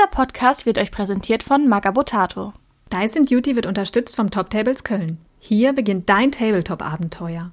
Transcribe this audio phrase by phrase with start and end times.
[0.00, 2.54] Dieser Podcast wird euch präsentiert von Magabotato.
[2.90, 5.18] Dyson Duty wird unterstützt vom Top Tables Köln.
[5.38, 7.52] Hier beginnt dein Tabletop-Abenteuer.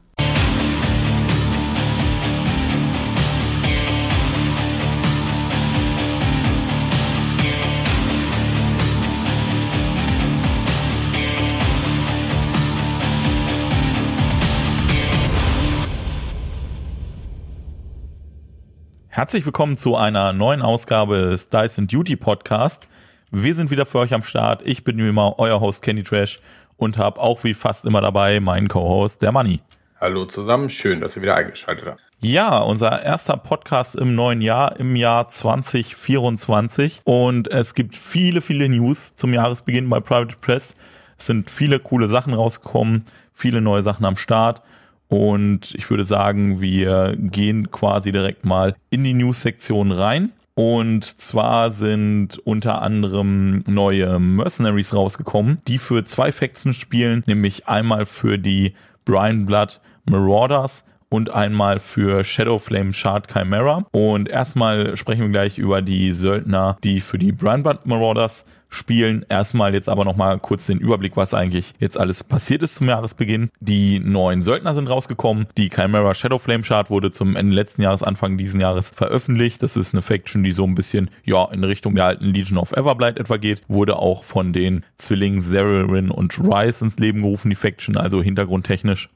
[19.17, 22.87] Herzlich willkommen zu einer neuen Ausgabe des Dyson Duty Podcast.
[23.31, 24.61] Wir sind wieder für euch am Start.
[24.63, 26.39] Ich bin wie immer euer Host Kenny Trash
[26.77, 29.59] und habe auch wie fast immer dabei meinen Co-Host, der Money.
[29.99, 31.99] Hallo zusammen, schön, dass ihr wieder eingeschaltet habt.
[32.19, 37.01] Ja, unser erster Podcast im neuen Jahr, im Jahr 2024.
[37.03, 40.75] Und es gibt viele, viele News zum Jahresbeginn bei Private Press.
[41.17, 44.61] Es sind viele coole Sachen rausgekommen, viele neue Sachen am Start.
[45.09, 50.31] Und ich würde sagen, wir gehen quasi direkt mal in die News-Sektion rein.
[50.55, 58.07] Und zwar sind unter anderem neue Mercenaries rausgekommen, die für zwei Factions spielen, nämlich einmal
[58.07, 58.73] für die
[59.05, 63.85] Brian Blood Marauders und einmal für Shadowflame Shard Chimera.
[63.91, 69.25] Und erstmal sprechen wir gleich über die Söldner, die für die Brian Blood Marauders spielen.
[69.29, 73.49] Erstmal jetzt aber nochmal kurz den Überblick, was eigentlich jetzt alles passiert ist zum Jahresbeginn.
[73.59, 75.47] Die neuen Söldner sind rausgekommen.
[75.57, 79.63] Die Chimera Shadowflame Chart wurde zum Ende letzten Jahres, Anfang diesen Jahres veröffentlicht.
[79.63, 82.73] Das ist eine Faction, die so ein bisschen, ja, in Richtung der alten Legion of
[82.73, 83.61] Everblight etwa geht.
[83.67, 89.09] Wurde auch von den Zwillingen Zerin und Rice ins Leben gerufen, die Faction, also hintergrundtechnisch.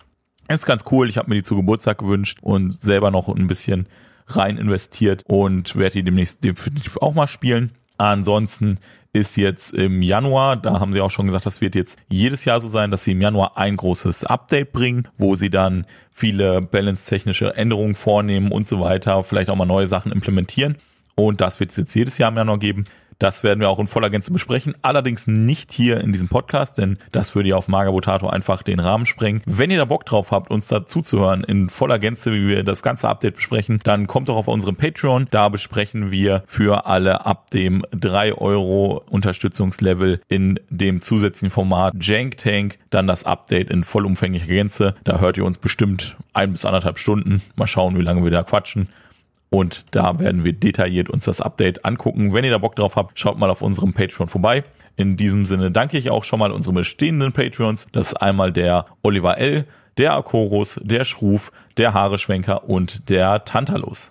[0.48, 1.08] Ist ganz cool.
[1.08, 3.88] Ich habe mir die zu Geburtstag gewünscht und selber noch ein bisschen
[4.28, 7.72] rein investiert und werde die demnächst definitiv auch mal spielen.
[7.98, 8.80] Ansonsten
[9.14, 12.62] ist jetzt im Januar, da haben sie auch schon gesagt, das wird jetzt jedes Jahr
[12.62, 17.56] so sein, dass sie im Januar ein großes Update bringen, wo sie dann viele balance-technische
[17.56, 20.78] Änderungen vornehmen und so weiter, vielleicht auch mal neue Sachen implementieren.
[21.16, 22.86] Und das wird es jetzt jedes Jahr im Januar geben.
[23.22, 24.74] Das werden wir auch in voller Gänze besprechen.
[24.82, 29.06] Allerdings nicht hier in diesem Podcast, denn das würde ja auf Magabotato einfach den Rahmen
[29.06, 29.44] sprengen.
[29.46, 32.82] Wenn ihr da Bock drauf habt, uns da zuzuhören in voller Gänze, wie wir das
[32.82, 35.28] ganze Update besprechen, dann kommt doch auf unseren Patreon.
[35.30, 42.38] Da besprechen wir für alle ab dem 3 Euro Unterstützungslevel in dem zusätzlichen Format Jank
[42.38, 44.96] Tank dann das Update in vollumfänglicher Gänze.
[45.04, 47.44] Da hört ihr uns bestimmt ein bis anderthalb Stunden.
[47.56, 48.90] Mal schauen, wie lange wir da quatschen.
[49.54, 52.34] Und da werden wir detailliert uns das Update angucken.
[52.34, 54.64] Wenn ihr da Bock drauf habt, schaut mal auf unserem Patreon vorbei.
[54.96, 57.88] In diesem Sinne danke ich auch schon mal unseren bestehenden Patreons.
[57.92, 59.66] Das ist einmal der Oliver L.,
[59.98, 64.10] der Akorus, der Schruf, der Haareschwenker und der Tantalus.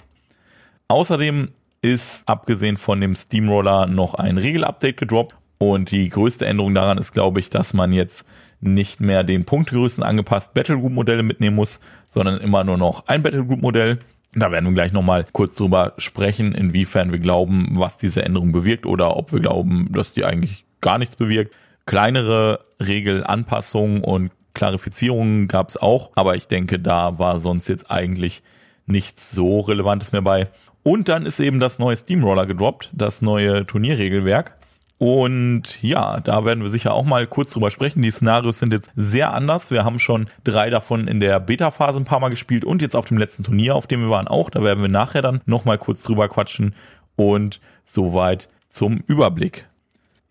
[0.89, 1.49] Außerdem
[1.81, 7.13] ist abgesehen von dem Steamroller noch ein Regelupdate gedroppt und die größte Änderung daran ist,
[7.13, 8.27] glaube ich, dass man jetzt
[8.61, 11.81] nicht mehr den Punktgrößen angepasst Battlegroup Modelle mitnehmen muss,
[12.11, 14.01] sondern immer nur noch ein Battlegroup Modell.
[14.33, 18.87] Da werden wir gleich nochmal kurz drüber sprechen, inwiefern wir glauben, was diese Änderung bewirkt
[18.87, 21.53] oder ob wir glauben, dass die eigentlich gar nichts bewirkt.
[21.87, 28.43] Kleinere Regelanpassungen und Klarifizierungen gab es auch, aber ich denke, da war sonst jetzt eigentlich
[28.87, 30.49] nichts so Relevantes mehr bei.
[30.83, 34.57] Und dann ist eben das neue Steamroller gedroppt, das neue Turnierregelwerk.
[35.01, 38.03] Und ja, da werden wir sicher auch mal kurz drüber sprechen.
[38.03, 39.71] Die Szenarios sind jetzt sehr anders.
[39.71, 43.07] Wir haben schon drei davon in der Beta-Phase ein paar Mal gespielt und jetzt auf
[43.07, 44.51] dem letzten Turnier, auf dem wir waren, auch.
[44.51, 46.75] Da werden wir nachher dann nochmal kurz drüber quatschen.
[47.17, 49.65] Und soweit zum Überblick.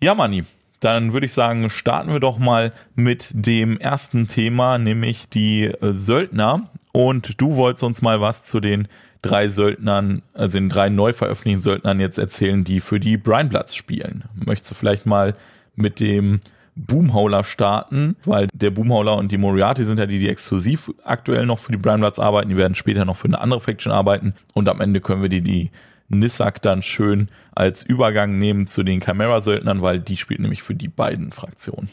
[0.04, 0.44] Ja, Manni,
[0.82, 6.70] dann würde ich sagen, starten wir doch mal mit dem ersten Thema, nämlich die Söldner.
[6.92, 8.88] Und du wolltest uns mal was zu den
[9.22, 14.24] drei Söldnern, also den drei neu veröffentlichten Söldnern jetzt erzählen, die für die Bloods spielen.
[14.36, 15.36] Möchtest du vielleicht mal
[15.76, 16.40] mit dem
[16.76, 21.60] Boomhauler starten, weil der Boomhauler und die Moriarty sind ja die, die exklusiv aktuell noch
[21.60, 22.50] für die Bloods arbeiten.
[22.50, 25.42] Die werden später noch für eine andere Faction arbeiten und am Ende können wir die,
[25.42, 25.72] die
[26.08, 30.88] Nissak dann schön als Übergang nehmen zu den Chimera-Söldnern, weil die spielt nämlich für die
[30.88, 31.90] beiden Fraktionen.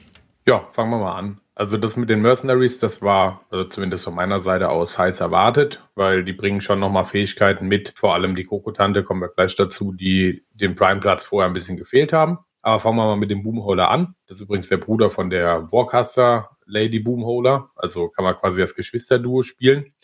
[0.47, 1.38] Ja, fangen wir mal an.
[1.59, 5.83] Also das mit den Mercenaries, das war also zumindest von meiner Seite aus heiß erwartet,
[5.94, 9.94] weil die bringen schon nochmal Fähigkeiten mit, vor allem die Kokotante, kommen wir gleich dazu,
[9.94, 12.41] die dem Prime-Platz vorher ein bisschen gefehlt haben.
[12.61, 14.17] Aber fangen wir mal mit dem Boomholer an.
[14.26, 18.75] Das ist übrigens der Bruder von der Warcaster Lady Boomholer, also kann man quasi das
[18.75, 19.94] Geschwisterduo spielen.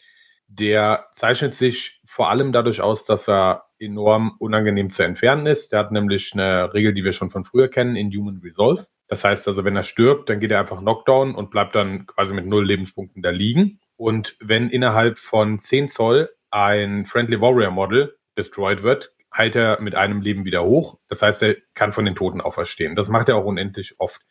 [0.49, 5.73] Der zeichnet sich vor allem dadurch aus, dass er enorm unangenehm zu entfernen ist.
[5.73, 8.87] Der hat nämlich eine Regel, die wir schon von früher kennen, in Human Resolve.
[9.09, 12.33] Das heißt also, wenn er stirbt, dann geht er einfach Knockdown und bleibt dann quasi
[12.33, 13.81] mit null Lebenspunkten da liegen.
[13.97, 19.95] Und wenn innerhalb von 10 Zoll ein Friendly Warrior Model destroyed wird, heilt er mit
[19.95, 20.99] einem Leben wieder hoch.
[21.09, 22.95] Das heißt, er kann von den Toten auferstehen.
[22.95, 24.23] Das macht er auch unendlich oft.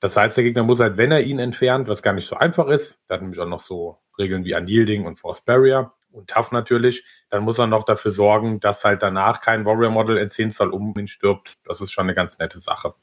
[0.00, 2.68] Das heißt, der Gegner muss halt, wenn er ihn entfernt, was gar nicht so einfach
[2.68, 6.52] ist, der hat nämlich auch noch so Regeln wie Unyielding und Force Barrier, und tough
[6.52, 7.04] natürlich.
[7.30, 10.70] Dann muss er noch dafür sorgen, dass halt danach kein Warrior Model in 10 Zoll
[10.70, 11.56] um ihn stirbt.
[11.64, 12.94] Das ist schon eine ganz nette Sache.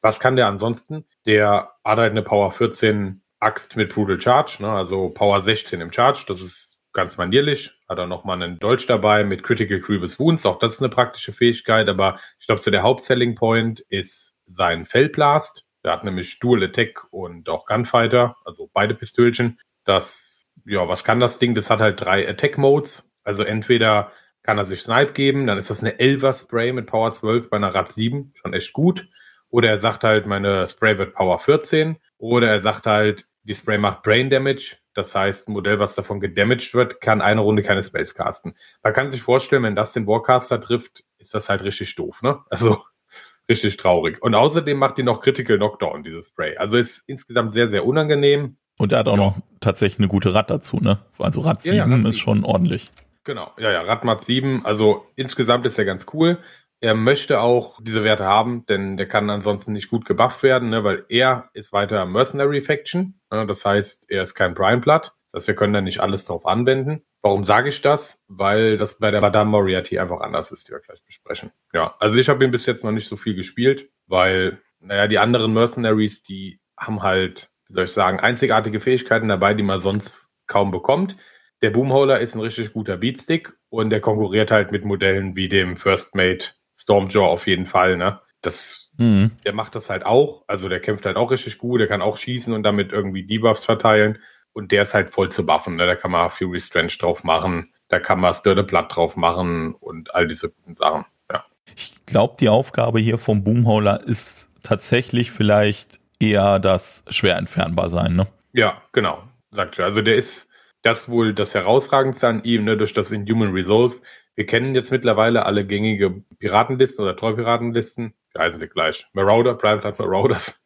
[0.00, 1.04] Was kann der ansonsten?
[1.26, 4.70] Der hat halt eine Power 14 Axt mit Brutal Charge, ne?
[4.70, 6.24] also Power 16 im Charge.
[6.28, 7.72] Das ist ganz manierlich.
[7.88, 10.46] Hat er nochmal einen Dolch dabei mit Critical Grievous Wounds.
[10.46, 11.88] Auch das ist eine praktische Fähigkeit.
[11.88, 15.64] Aber ich glaube, so der Hauptselling Point ist sein Feldblast.
[15.84, 19.60] Der hat nämlich Dual Attack und auch Gunfighter, also beide Pistölchen.
[19.84, 20.27] Das,
[20.64, 21.54] ja, was kann das Ding?
[21.54, 23.10] Das hat halt drei Attack Modes.
[23.24, 24.12] Also entweder
[24.42, 27.58] kann er sich Snipe geben, dann ist das eine Elver Spray mit Power 12 bei
[27.58, 29.08] einer Rad 7, schon echt gut.
[29.50, 31.98] Oder er sagt halt, meine Spray wird Power 14.
[32.18, 34.76] Oder er sagt halt, die Spray macht Brain Damage.
[34.94, 38.56] Das heißt, ein Modell, was davon gedamaged wird, kann eine Runde keine Spells casten.
[38.82, 42.40] Man kann sich vorstellen, wenn das den Warcaster trifft, ist das halt richtig doof, ne?
[42.50, 42.78] Also
[43.48, 44.20] richtig traurig.
[44.22, 46.56] Und außerdem macht die noch Critical Knockdown, dieses Spray.
[46.56, 48.56] Also ist insgesamt sehr, sehr unangenehm.
[48.78, 49.24] Und er hat auch ja.
[49.24, 50.98] noch tatsächlich eine gute Rad dazu, ne?
[51.18, 52.18] Also Rad 7 ja, ja, Rad ist 7.
[52.18, 52.90] schon ordentlich.
[53.24, 54.64] Genau, ja, ja, Radmat 7.
[54.64, 56.38] Also insgesamt ist er ganz cool.
[56.80, 60.84] Er möchte auch diese Werte haben, denn der kann ansonsten nicht gut gebufft werden, ne,
[60.84, 63.20] weil er ist weiter Mercenary Faction.
[63.30, 65.12] Ne, das heißt, er ist kein Prime Blood.
[65.30, 67.02] Das heißt, wir können da nicht alles drauf anwenden.
[67.20, 68.22] Warum sage ich das?
[68.28, 71.50] Weil das bei der Madame Moriarty einfach anders ist, die wir gleich besprechen.
[71.72, 75.18] Ja, also ich habe ihn bis jetzt noch nicht so viel gespielt, weil, naja, die
[75.18, 80.30] anderen Mercenaries, die haben halt, wie soll ich sagen, einzigartige Fähigkeiten dabei, die man sonst
[80.46, 81.16] kaum bekommt.
[81.62, 85.76] Der Boomholer ist ein richtig guter Beatstick und der konkurriert halt mit Modellen wie dem
[85.76, 88.20] First Mate Stormjaw auf jeden Fall, ne?
[88.40, 89.32] Das, mhm.
[89.44, 90.44] der macht das halt auch.
[90.46, 93.64] Also der kämpft halt auch richtig gut, der kann auch schießen und damit irgendwie Debuffs
[93.64, 94.18] verteilen.
[94.52, 95.86] Und der ist halt voll zu buffen, ne?
[95.86, 99.74] Da kann man Fury Strange drauf machen, da kann man Stir the Blood drauf machen
[99.74, 101.44] und all diese guten Sachen, ja.
[101.74, 108.16] Ich glaube, die Aufgabe hier vom Boomholer ist tatsächlich vielleicht eher das schwer entfernbar sein,
[108.16, 108.26] ne?
[108.52, 109.86] Ja, genau, sagt er.
[109.86, 110.48] Also der ist
[110.82, 113.96] das wohl das Herausragendste an ihm, ne, durch das Inhuman Resolve
[114.38, 118.14] wir kennen jetzt mittlerweile alle gängige Piratenlisten oder Treupiratenlisten.
[118.32, 119.04] Die heißen sie gleich.
[119.12, 120.64] Marauder, Private hat Marauders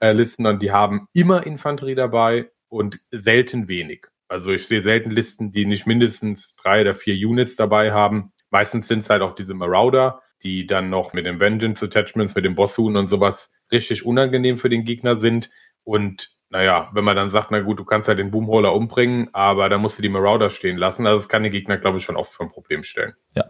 [0.00, 4.08] äh, Listen und die haben immer Infanterie dabei und selten wenig.
[4.26, 8.32] Also ich sehe selten Listen, die nicht mindestens drei oder vier Units dabei haben.
[8.50, 12.44] Meistens sind es halt auch diese Marauder, die dann noch mit den Vengeance Attachments, mit
[12.44, 15.50] dem Bosshuhn und sowas richtig unangenehm für den Gegner sind.
[15.84, 19.70] Und naja, wenn man dann sagt, na gut, du kannst halt den Boomholer umbringen, aber
[19.70, 21.06] da musst du die Marauder stehen lassen.
[21.06, 23.14] Also das kann den Gegner, glaube ich, schon oft für ein Problem stellen.
[23.34, 23.44] Ja,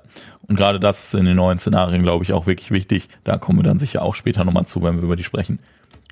[0.46, 3.08] und gerade das ist in den neuen Szenarien, glaube ich, auch wirklich wichtig.
[3.24, 5.58] Da kommen wir dann sicher auch später nochmal zu, wenn wir über die sprechen.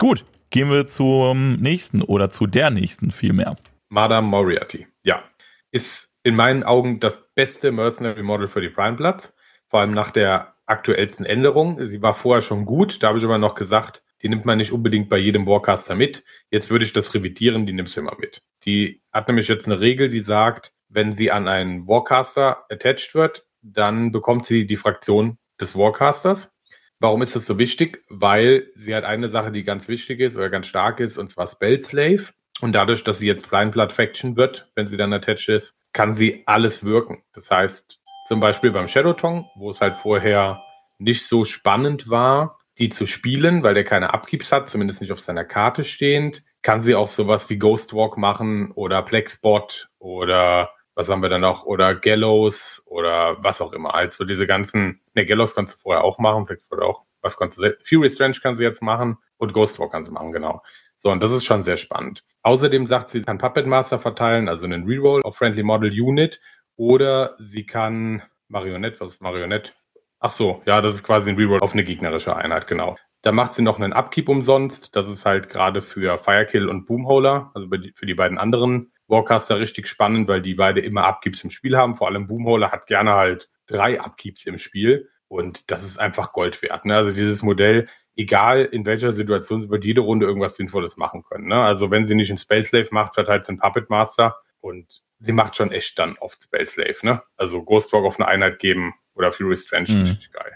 [0.00, 3.54] Gut, gehen wir zum nächsten oder zu der nächsten vielmehr.
[3.88, 5.22] Madame Moriarty, ja.
[5.70, 9.36] Ist in meinen Augen das beste Mercenary Model für die Prime Bloods,
[9.68, 11.84] vor allem nach der aktuellsten Änderung.
[11.84, 14.72] Sie war vorher schon gut, da habe ich aber noch gesagt, die nimmt man nicht
[14.72, 16.24] unbedingt bei jedem Warcaster mit.
[16.50, 18.42] Jetzt würde ich das revidieren, die nimmst du immer mit.
[18.64, 23.46] Die hat nämlich jetzt eine Regel, die sagt, wenn sie an einen Warcaster attached wird,
[23.62, 26.52] dann bekommt sie die Fraktion des Warcasters.
[26.98, 28.04] Warum ist das so wichtig?
[28.08, 31.46] Weil sie hat eine Sache, die ganz wichtig ist oder ganz stark ist, und zwar
[31.46, 32.26] Spell Slave.
[32.60, 36.12] Und dadurch, dass sie jetzt Blind Blood Faction wird, wenn sie dann attached ist, kann
[36.12, 37.22] sie alles wirken.
[37.32, 37.99] Das heißt,
[38.30, 40.62] zum Beispiel beim Shadow Tongue, wo es halt vorher
[40.98, 45.18] nicht so spannend war, die zu spielen, weil der keine Upkeeps hat, zumindest nicht auf
[45.18, 46.44] seiner Karte stehend.
[46.62, 51.64] Kann sie auch sowas wie Ghostwalk machen oder Plexbot oder was haben wir da noch?
[51.64, 53.94] Oder Gallows oder was auch immer.
[53.94, 57.06] Also diese ganzen, ne, Gallows kannst du vorher auch machen, Plexbot auch.
[57.22, 60.62] Was kannst du, Fury Strange kann sie jetzt machen und Ghostwalk kann sie machen, genau.
[60.94, 62.22] So, und das ist schon sehr spannend.
[62.42, 66.40] Außerdem sagt sie, sie kann Puppet Master verteilen, also einen Reroll auf Friendly Model Unit
[66.80, 69.72] oder sie kann Marionette, was ist Marionette?
[70.18, 72.96] Ach so, ja, das ist quasi ein Reroll auf eine gegnerische Einheit, genau.
[73.20, 74.96] Da macht sie noch einen Upkeep umsonst.
[74.96, 79.88] Das ist halt gerade für Firekill und Boomholer, also für die beiden anderen Warcaster richtig
[79.88, 81.94] spannend, weil die beide immer Upkeeps im Spiel haben.
[81.94, 85.10] Vor allem Boomholer hat gerne halt drei Upkeeps im Spiel.
[85.28, 86.86] Und das ist einfach Gold wert.
[86.86, 86.96] Ne?
[86.96, 91.48] Also dieses Modell, egal in welcher Situation, sie wird jede Runde irgendwas Sinnvolles machen können.
[91.48, 91.62] Ne?
[91.62, 94.38] Also wenn sie nicht einen Space Slave macht, verteilt sie einen Puppet Master.
[94.60, 96.96] Und sie macht schon echt dann oft Space Slave.
[97.02, 97.22] Ne?
[97.36, 100.02] Also Ghostwalk auf eine Einheit geben, oder Fury Strange, mhm.
[100.02, 100.52] richtig geil.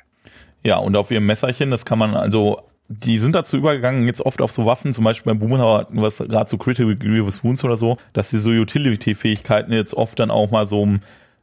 [0.62, 4.40] Ja, und auf ihrem Messerchen, das kann man also, die sind dazu übergegangen, jetzt oft
[4.40, 7.99] auf so Waffen, zum Beispiel beim Boomer, was gerade so Critical Grievous Wounds oder so,
[8.14, 10.88] dass sie so Utility-Fähigkeiten jetzt oft dann auch mal so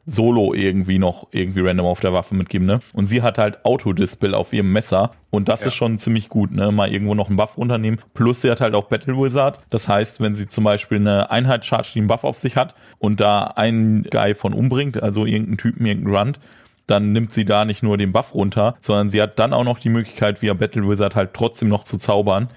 [0.05, 2.79] Solo irgendwie noch irgendwie random auf der Waffe mitgeben, ne?
[2.93, 5.67] Und sie hat halt Autodispel auf ihrem Messer und das ja.
[5.67, 6.71] ist schon ziemlich gut, ne?
[6.71, 7.99] Mal irgendwo noch einen Buff runternehmen.
[8.13, 9.59] Plus sie hat halt auch Battle Wizard.
[9.69, 12.75] Das heißt, wenn sie zum Beispiel eine Einheit charge, die einen Buff auf sich hat
[12.99, 16.39] und da einen Guy von umbringt, also irgendeinen Typen, irgendeinen Grunt,
[16.87, 19.79] dann nimmt sie da nicht nur den Buff runter, sondern sie hat dann auch noch
[19.79, 22.49] die Möglichkeit, via Battle Wizard halt trotzdem noch zu zaubern.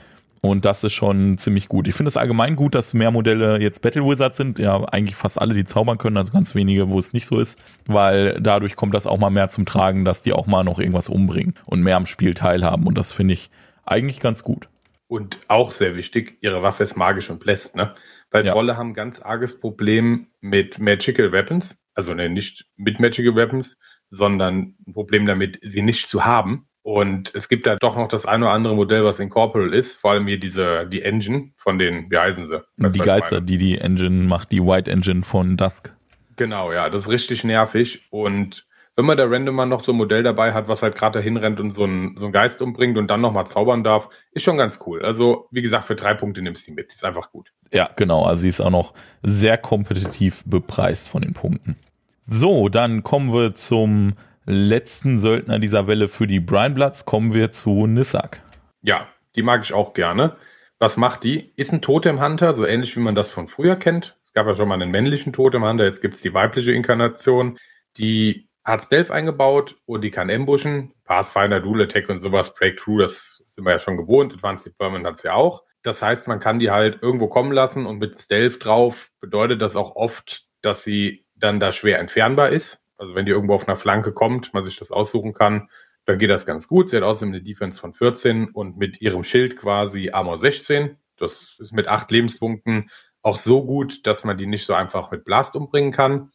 [0.44, 1.88] Und das ist schon ziemlich gut.
[1.88, 4.58] Ich finde es allgemein gut, dass mehr Modelle jetzt Battle Wizards sind.
[4.58, 7.58] Ja, eigentlich fast alle, die zaubern können, also ganz wenige, wo es nicht so ist.
[7.86, 11.08] Weil dadurch kommt das auch mal mehr zum Tragen, dass die auch mal noch irgendwas
[11.08, 12.86] umbringen und mehr am Spiel teilhaben.
[12.86, 13.48] Und das finde ich
[13.86, 14.68] eigentlich ganz gut.
[15.06, 17.94] Und auch sehr wichtig, ihre Waffe ist magisch und bläst, ne?
[18.30, 18.52] Weil ja.
[18.52, 21.78] Trolle haben ganz arges Problem mit Magical Weapons.
[21.94, 23.78] Also ne, nicht mit Magical Weapons,
[24.10, 26.68] sondern ein Problem damit, sie nicht zu haben.
[26.84, 29.96] Und es gibt da doch noch das eine oder andere Modell, was incorporeal ist.
[29.96, 32.62] Vor allem hier diese, die Engine von den, wie heißen sie?
[32.76, 35.94] Weißt die Geister, die die Engine macht, die White Engine von Dusk.
[36.36, 38.02] Genau, ja, das ist richtig nervig.
[38.10, 41.20] Und wenn man da random mal noch so ein Modell dabei hat, was halt gerade
[41.20, 44.42] dahin rennt und so einen, so einen Geist umbringt und dann nochmal zaubern darf, ist
[44.42, 45.02] schon ganz cool.
[45.02, 46.92] Also, wie gesagt, für drei Punkte nimmst du die mit.
[46.92, 47.50] Ist einfach gut.
[47.72, 48.24] Ja, genau.
[48.24, 51.76] Also, sie ist auch noch sehr kompetitiv bepreist von den Punkten.
[52.20, 54.12] So, dann kommen wir zum
[54.46, 58.40] letzten Söldner dieser Welle für die Brian Bloods kommen wir zu Nissak.
[58.82, 60.36] Ja, die mag ich auch gerne.
[60.78, 61.52] Was macht die?
[61.56, 64.18] Ist ein Totem Hunter, so ähnlich wie man das von früher kennt.
[64.22, 67.58] Es gab ja schon mal einen männlichen Totem Hunter, jetzt gibt es die weibliche Inkarnation.
[67.96, 70.92] Die hat Stealth eingebaut und die kann ambushen.
[71.04, 74.32] Pathfinder, Dual Attack und sowas, Breakthrough, das sind wir ja schon gewohnt.
[74.32, 75.62] Advanced Deployment hat es ja auch.
[75.82, 79.76] Das heißt, man kann die halt irgendwo kommen lassen und mit Stealth drauf bedeutet das
[79.76, 82.83] auch oft, dass sie dann da schwer entfernbar ist.
[82.96, 85.68] Also wenn die irgendwo auf einer Flanke kommt, man sich das aussuchen kann,
[86.06, 86.90] dann geht das ganz gut.
[86.90, 90.96] Sie hat außerdem eine Defense von 14 und mit ihrem Schild quasi Armor 16.
[91.16, 92.90] Das ist mit acht Lebenspunkten
[93.22, 96.30] auch so gut, dass man die nicht so einfach mit Blast umbringen kann.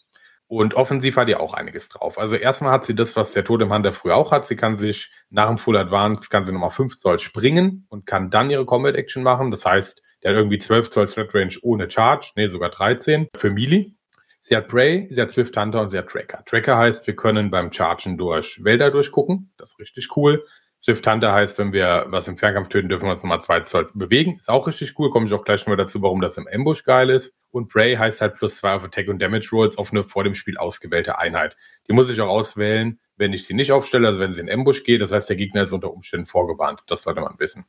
[0.47, 2.17] Und offensiv hat die auch einiges drauf.
[2.17, 4.47] Also erstmal hat sie das, was der Totem Hunter früher auch hat.
[4.47, 8.31] Sie kann sich nach dem Full Advance, kann sie nochmal 5 Zoll springen und kann
[8.31, 9.51] dann ihre Combat Action machen.
[9.51, 12.31] Das heißt, der hat irgendwie 12 Zoll Threat Range ohne Charge.
[12.35, 13.91] Nee, sogar 13 für Melee.
[14.49, 16.43] Sie hat Prey, sie hat Swift Hunter und sie hat Tracker.
[16.43, 19.53] Tracker heißt, wir können beim Chargen durch Wälder durchgucken.
[19.57, 20.43] Das ist richtig cool.
[20.81, 23.85] Swift Hunter heißt, wenn wir was im Fernkampf töten, dürfen wir uns nochmal zwei Zoll
[23.93, 24.37] bewegen.
[24.37, 25.11] Ist auch richtig cool.
[25.11, 27.37] Komme ich auch gleich mal dazu, warum das im Ambush geil ist.
[27.51, 30.33] Und Prey heißt halt plus zwei auf Attack und Damage Rolls auf eine vor dem
[30.33, 31.55] Spiel ausgewählte Einheit.
[31.87, 34.83] Die muss ich auch auswählen, wenn ich sie nicht aufstelle, also wenn sie in Ambush
[34.83, 35.03] geht.
[35.03, 36.81] Das heißt, der Gegner ist unter Umständen vorgewarnt.
[36.87, 37.65] Das sollte man wissen.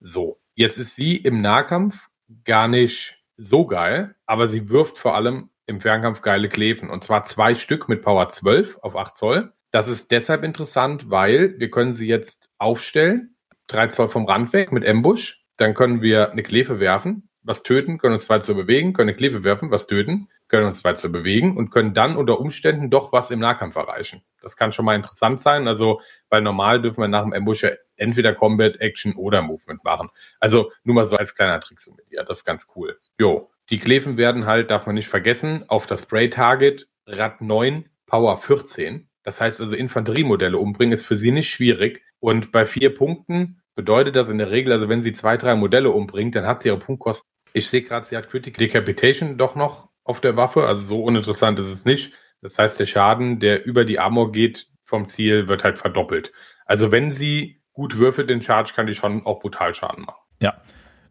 [0.00, 2.08] So, jetzt ist sie im Nahkampf
[2.44, 6.90] gar nicht so geil, aber sie wirft vor allem im Fernkampf geile Kleven.
[6.90, 9.52] Und zwar zwei Stück mit Power 12 auf 8 Zoll.
[9.70, 13.36] Das ist deshalb interessant, weil wir können sie jetzt aufstellen,
[13.68, 15.40] 3 Zoll vom Rand weg mit Ambush.
[15.56, 19.16] Dann können wir eine Klefe werfen, was töten, können uns zwei Zoll bewegen, können eine
[19.16, 23.12] Klefe werfen, was töten, können uns zwei Zoll bewegen und können dann unter Umständen doch
[23.12, 24.22] was im Nahkampf erreichen.
[24.40, 25.68] Das kann schon mal interessant sein.
[25.68, 30.10] Also, weil normal dürfen wir nach dem Ambush ja entweder Combat, Action oder Movement machen.
[30.40, 32.24] Also nur mal so als kleiner Trick so mit ihr.
[32.24, 32.98] Das ist ganz cool.
[33.18, 38.36] Jo, die Klefen werden halt, darf man nicht vergessen, auf das Spray-Target Rad 9, Power
[38.36, 39.08] 14.
[39.22, 42.02] Das heißt also, Infanteriemodelle umbringen ist für sie nicht schwierig.
[42.20, 45.90] Und bei vier Punkten bedeutet das in der Regel, also wenn sie zwei, drei Modelle
[45.90, 47.28] umbringt, dann hat sie ihre Punktkosten.
[47.52, 50.66] Ich sehe gerade, sie hat Critical Decapitation doch noch auf der Waffe.
[50.66, 52.12] Also so uninteressant ist es nicht.
[52.40, 56.32] Das heißt, der Schaden, der über die Armor geht vom Ziel, wird halt verdoppelt.
[56.66, 60.20] Also wenn sie gut würfelt den Charge, kann die schon auch brutal Schaden machen.
[60.40, 60.60] Ja,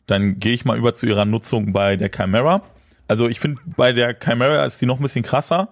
[0.07, 2.61] dann gehe ich mal über zu ihrer Nutzung bei der Chimera.
[3.07, 5.69] Also ich finde, bei der Chimera ist die noch ein bisschen krasser.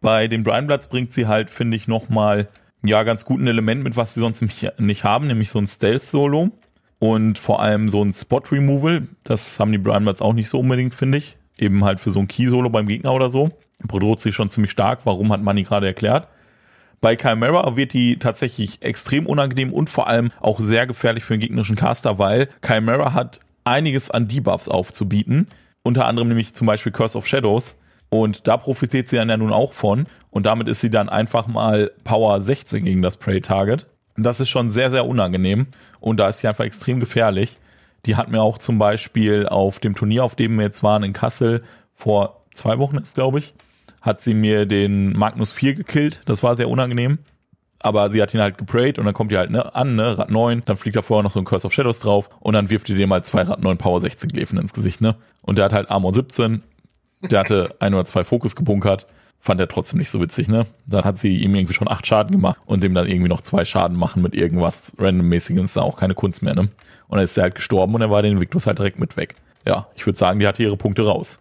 [0.00, 2.48] Bei den Brian Bloods bringt sie halt, finde ich, nochmal
[2.84, 4.42] ja, ganz guten Element mit, was sie sonst
[4.78, 6.50] nicht haben, nämlich so ein Stealth-Solo
[6.98, 9.08] und vor allem so ein Spot-Removal.
[9.24, 11.36] Das haben die Brian Bloods auch nicht so unbedingt, finde ich.
[11.56, 13.50] Eben halt für so ein Key-Solo beim Gegner oder so.
[13.82, 15.00] Bedroht sich schon ziemlich stark.
[15.04, 16.28] Warum hat Manny gerade erklärt?
[17.00, 21.40] Bei Chimera wird die tatsächlich extrem unangenehm und vor allem auch sehr gefährlich für den
[21.40, 25.48] gegnerischen Caster, weil Chimera hat einiges an Debuffs aufzubieten.
[25.82, 27.76] Unter anderem nämlich zum Beispiel Curse of Shadows.
[28.08, 30.06] Und da profitiert sie dann ja nun auch von.
[30.30, 33.86] Und damit ist sie dann einfach mal Power 16 gegen das Prey Target.
[34.16, 35.66] Das ist schon sehr, sehr unangenehm.
[36.00, 37.58] Und da ist sie einfach extrem gefährlich.
[38.06, 41.12] Die hat mir auch zum Beispiel auf dem Turnier, auf dem wir jetzt waren in
[41.12, 43.54] Kassel, vor zwei Wochen ist, glaube ich,
[44.02, 46.20] hat sie mir den Magnus 4 gekillt.
[46.26, 47.18] Das war sehr unangenehm
[47.84, 50.30] aber sie hat ihn halt geprayed und dann kommt die halt ne, an, ne, Rad
[50.30, 52.88] 9, dann fliegt da vorher noch so ein Curse of Shadows drauf und dann wirft
[52.88, 55.16] die dem halt zwei Rad 9 Power 16 Gläfen ins Gesicht, ne?
[55.42, 56.62] Und der hat halt Armor 17,
[57.20, 59.06] der hatte ein oder zwei Fokus gebunkert,
[59.38, 60.64] fand er trotzdem nicht so witzig, ne?
[60.86, 63.66] Dann hat sie ihm irgendwie schon acht Schaden gemacht und dem dann irgendwie noch zwei
[63.66, 66.62] Schaden machen mit irgendwas randommäßigem, ist da auch keine Kunst mehr, ne?
[66.62, 69.34] Und dann ist er halt gestorben und er war den Victus halt direkt mit weg.
[69.66, 71.38] Ja, ich würde sagen, die hatte ihre Punkte raus.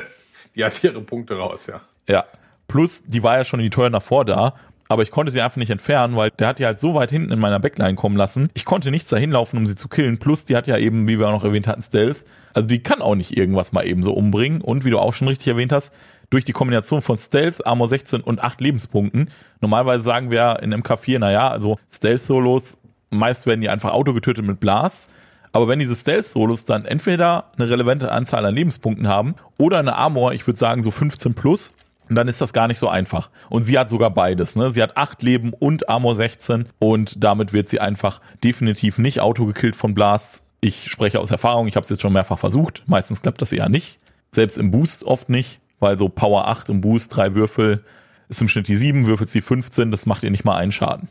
[0.54, 1.80] die hatte ihre Punkte raus, ja.
[2.06, 2.26] Ja.
[2.68, 4.54] Plus, die war ja schon in die Teuer davor da
[4.88, 7.32] aber ich konnte sie einfach nicht entfernen, weil der hat die halt so weit hinten
[7.32, 8.50] in meiner Backline kommen lassen.
[8.54, 10.18] Ich konnte nichts dahin laufen, um sie zu killen.
[10.18, 12.24] Plus, die hat ja eben, wie wir auch noch erwähnt hatten, Stealth.
[12.54, 14.60] Also die kann auch nicht irgendwas mal eben so umbringen.
[14.60, 15.92] Und wie du auch schon richtig erwähnt hast,
[16.30, 19.30] durch die Kombination von Stealth, Armor 16 und 8 Lebenspunkten.
[19.60, 22.76] Normalerweise sagen wir in MK4, naja, also Stealth-Solos,
[23.10, 25.08] meist werden die einfach Auto getötet mit Blast.
[25.52, 30.32] Aber wenn diese Stealth-Solos dann entweder eine relevante Anzahl an Lebenspunkten haben oder eine Armor,
[30.32, 31.72] ich würde sagen so 15 plus,
[32.14, 33.30] dann ist das gar nicht so einfach.
[33.50, 34.54] Und sie hat sogar beides.
[34.54, 34.70] Ne?
[34.70, 39.74] Sie hat 8 Leben und Armor 16 und damit wird sie einfach definitiv nicht autogekillt
[39.74, 40.44] von Blasts.
[40.60, 42.82] Ich spreche aus Erfahrung, ich habe es jetzt schon mehrfach versucht.
[42.86, 43.98] Meistens klappt das eher nicht.
[44.30, 47.84] Selbst im Boost oft nicht, weil so Power 8 im Boost, drei Würfel,
[48.28, 51.08] ist im Schnitt die 7, würfelt sie 15, das macht ihr nicht mal einen Schaden.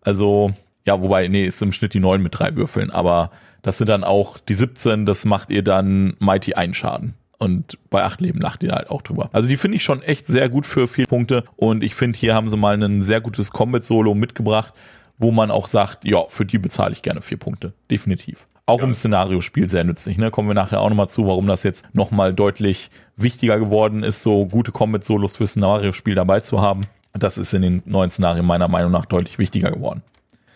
[0.00, 0.52] Also,
[0.86, 3.30] ja, wobei, nee, ist im Schnitt die 9 mit drei Würfeln, aber
[3.62, 7.14] das sind dann auch die 17, das macht ihr dann Mighty einen Schaden.
[7.38, 9.28] Und bei acht Leben lacht ihr halt auch drüber.
[9.32, 11.44] Also die finde ich schon echt sehr gut für vier Punkte.
[11.56, 14.72] Und ich finde, hier haben sie mal ein sehr gutes Combat-Solo mitgebracht,
[15.18, 17.72] wo man auch sagt, ja, für die bezahle ich gerne vier Punkte.
[17.90, 18.46] Definitiv.
[18.66, 18.84] Auch ja.
[18.86, 20.16] im Szenariospiel sehr nützlich.
[20.16, 20.30] Ne?
[20.30, 24.46] Kommen wir nachher auch nochmal zu, warum das jetzt nochmal deutlich wichtiger geworden ist, so
[24.46, 26.82] gute Combat-Solos fürs Szenario-Spiel dabei zu haben.
[27.12, 30.02] Das ist in den neuen Szenarien meiner Meinung nach deutlich wichtiger geworden.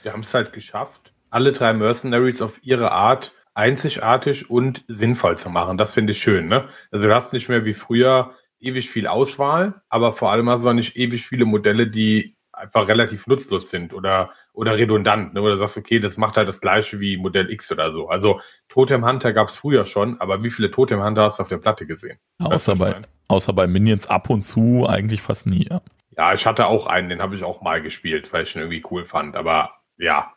[0.02, 5.50] Wir haben es halt geschafft, alle drei Mercenaries auf ihre Art einzigartig und sinnvoll zu
[5.50, 5.76] machen.
[5.76, 6.46] Das finde ich schön.
[6.46, 6.68] Ne?
[6.92, 10.68] Also du hast nicht mehr wie früher ewig viel Auswahl, aber vor allem hast du
[10.68, 15.42] auch nicht ewig viele Modelle, die einfach relativ nutzlos sind oder, oder redundant, ne?
[15.42, 18.08] oder sagst, okay, das macht halt das gleiche wie Modell X oder so.
[18.08, 21.48] Also Totem Hunter gab es früher schon, aber wie viele Totem Hunter hast du auf
[21.48, 22.18] der Platte gesehen?
[22.38, 25.80] Außer bei, außer bei Minions ab und zu eigentlich fast nie, ja.
[26.16, 28.84] Ja, ich hatte auch einen, den habe ich auch mal gespielt, weil ich ihn irgendwie
[28.90, 30.32] cool fand, aber ja.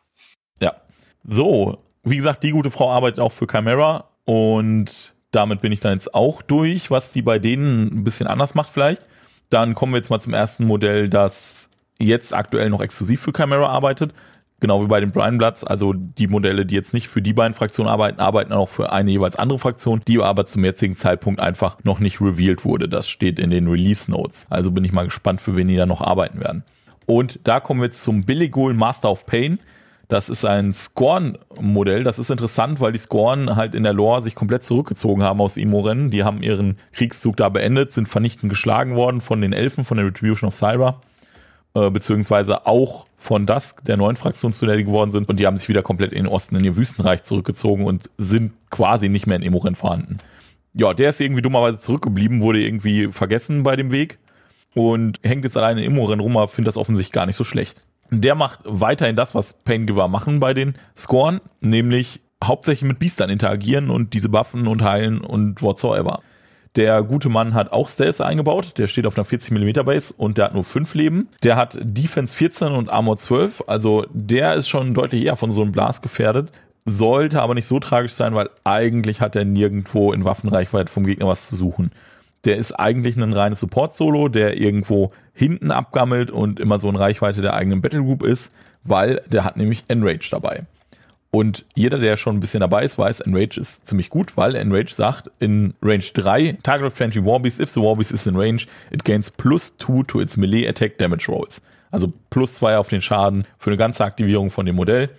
[0.61, 0.75] Ja.
[1.23, 5.93] So, wie gesagt, die gute Frau arbeitet auch für Chimera und damit bin ich dann
[5.93, 9.01] jetzt auch durch, was die bei denen ein bisschen anders macht vielleicht.
[9.49, 13.67] Dann kommen wir jetzt mal zum ersten Modell, das jetzt aktuell noch exklusiv für Chimera
[13.67, 14.13] arbeitet.
[14.59, 15.63] Genau wie bei den Brian Bloods.
[15.63, 19.09] Also die Modelle, die jetzt nicht für die beiden Fraktionen arbeiten, arbeiten auch für eine
[19.09, 22.87] jeweils andere Fraktion, die aber zum jetzigen Zeitpunkt einfach noch nicht revealed wurde.
[22.87, 24.45] Das steht in den Release Notes.
[24.49, 26.63] Also bin ich mal gespannt, für wen die da noch arbeiten werden.
[27.07, 29.59] Und da kommen wir jetzt zum Billigol Master of Pain.
[30.11, 32.03] Das ist ein Scorn-Modell.
[32.03, 35.55] Das ist interessant, weil die Scorn halt in der Lore sich komplett zurückgezogen haben aus
[35.55, 36.11] Imoren.
[36.11, 40.07] Die haben ihren Kriegszug da beendet, sind vernichtend geschlagen worden von den Elfen, von der
[40.07, 40.99] Retribution of Syra
[41.75, 45.29] äh, beziehungsweise auch von Dusk, der neuen Fraktion, zu der die geworden sind.
[45.29, 48.53] Und die haben sich wieder komplett in den Osten, in ihr Wüstenreich zurückgezogen und sind
[48.69, 50.17] quasi nicht mehr in Emoren vorhanden.
[50.73, 54.19] Ja, der ist irgendwie dummerweise zurückgeblieben, wurde irgendwie vergessen bei dem Weg
[54.73, 57.81] und hängt jetzt alleine in Emoren rum, aber findet das offensichtlich gar nicht so schlecht.
[58.11, 63.89] Der macht weiterhin das, was Paingiver machen bei den Scoren, nämlich hauptsächlich mit Biestern interagieren
[63.89, 66.19] und diese buffen und heilen und whatsoever.
[66.75, 68.77] Der gute Mann hat auch Stealth eingebaut.
[68.77, 71.29] Der steht auf einer 40 mm Base und der hat nur 5 Leben.
[71.43, 73.63] Der hat Defense 14 und Armor 12.
[73.67, 76.51] Also der ist schon deutlich eher von so einem Blast gefährdet.
[76.85, 81.27] Sollte aber nicht so tragisch sein, weil eigentlich hat er nirgendwo in Waffenreichweite vom Gegner
[81.27, 81.91] was zu suchen.
[82.45, 87.41] Der ist eigentlich ein reines Support-Solo, der irgendwo hinten abgammelt und immer so in Reichweite
[87.41, 88.51] der eigenen Battlegroup ist,
[88.83, 90.65] weil der hat nämlich Enrage dabei.
[91.31, 94.93] Und jeder, der schon ein bisschen dabei ist, weiß, Enrage ist ziemlich gut, weil Enrage
[94.93, 99.05] sagt in Range 3, Target of friendly Warbeast, if the Warbeast is in range, it
[99.05, 101.61] gains plus 2 to its melee attack damage rolls.
[101.89, 105.09] Also plus 2 auf den Schaden für eine ganze Aktivierung von dem Modell.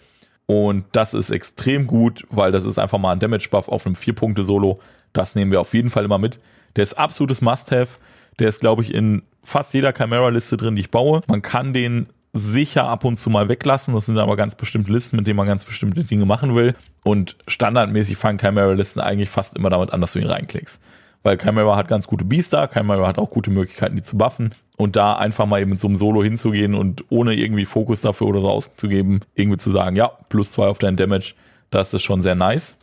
[0.45, 3.95] Und das ist extrem gut, weil das ist einfach mal ein Damage Buff auf einem
[3.95, 4.81] 4-Punkte-Solo.
[5.15, 6.41] Das nehmen wir auf jeden Fall immer mit.
[6.77, 7.99] Der ist absolutes Must-Have.
[8.39, 11.23] Der ist, glaube ich, in fast jeder Chimera-Liste drin, die ich baue.
[11.27, 13.95] Man kann den sicher ab und zu mal weglassen.
[13.95, 16.75] Das sind aber ganz bestimmte Listen, mit denen man ganz bestimmte Dinge machen will.
[17.05, 20.81] Und standardmäßig fangen Chimera-Listen eigentlich fast immer damit an, dass du ihn reinklickst.
[21.23, 24.55] Weil Chimera hat ganz gute Beaster, Chimera hat auch gute Möglichkeiten, die zu buffen.
[24.77, 28.29] Und da einfach mal eben mit so einem Solo hinzugehen und ohne irgendwie Fokus dafür
[28.29, 31.35] oder so auszugeben, irgendwie zu sagen, ja, plus zwei auf deinen Damage,
[31.71, 32.77] das ist schon sehr nice.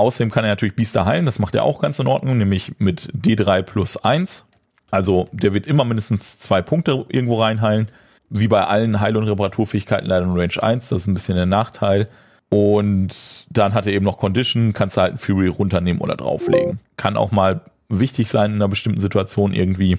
[0.00, 3.12] Außerdem kann er natürlich Biester heilen, das macht er auch ganz in Ordnung, nämlich mit
[3.12, 4.46] D3 plus 1.
[4.90, 7.90] Also der wird immer mindestens zwei Punkte irgendwo reinheilen
[8.30, 11.46] wie bei allen Heil- und Reparaturfähigkeiten leider nur Range 1, das ist ein bisschen der
[11.46, 12.08] Nachteil.
[12.48, 13.14] Und
[13.50, 16.80] dann hat er eben noch Condition, kannst du halt einen Fury runternehmen oder drauflegen.
[16.96, 19.98] Kann auch mal wichtig sein in einer bestimmten Situation irgendwie.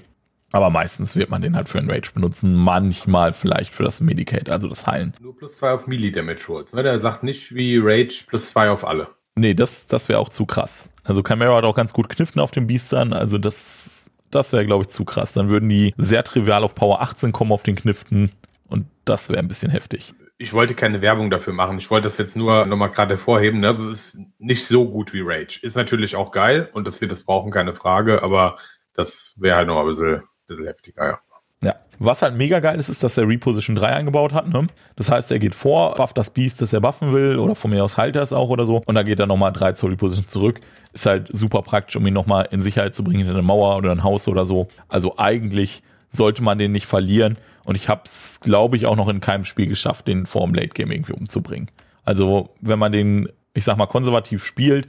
[0.50, 4.50] Aber meistens wird man den halt für einen Rage benutzen, manchmal vielleicht für das Medicate,
[4.50, 5.14] also das Heilen.
[5.20, 6.82] Nur plus zwei auf Melee Damage Rolls, ne?
[6.82, 9.08] Der sagt nicht wie Rage plus zwei auf alle.
[9.34, 10.88] Nee, das, das wäre auch zu krass.
[11.04, 14.82] Also Chimera hat auch ganz gut Kniffen auf den Biestern, also das das wäre, glaube
[14.82, 15.32] ich, zu krass.
[15.32, 18.32] Dann würden die sehr trivial auf Power 18 kommen auf den Kniften
[18.66, 20.14] und das wäre ein bisschen heftig.
[20.38, 21.78] Ich wollte keine Werbung dafür machen.
[21.78, 23.60] Ich wollte das jetzt nur nochmal gerade hervorheben.
[23.60, 23.68] Ne?
[23.68, 25.60] Das ist nicht so gut wie Rage.
[25.62, 28.56] Ist natürlich auch geil und dass wir das brauchen, keine Frage, aber
[28.94, 31.20] das wäre halt noch ein bisschen, bisschen heftiger, ja.
[31.62, 34.48] Ja, was halt mega geil ist, ist, dass er Reposition 3 eingebaut hat.
[34.48, 34.66] Ne?
[34.96, 37.84] Das heißt, er geht vor, bufft das Beast, das er buffen will, oder von mir
[37.84, 38.82] aus heilt er es auch oder so.
[38.84, 40.60] Und dann geht er nochmal 3 zur Reposition zurück.
[40.92, 43.92] Ist halt super praktisch, um ihn nochmal in Sicherheit zu bringen hinter eine Mauer oder
[43.92, 44.68] ein Haus oder so.
[44.88, 47.38] Also eigentlich sollte man den nicht verlieren.
[47.64, 50.54] Und ich habe es, glaube ich, auch noch in keinem Spiel geschafft, den vor dem
[50.54, 51.70] Late Game irgendwie umzubringen.
[52.04, 54.88] Also wenn man den ich sag mal, konservativ spielt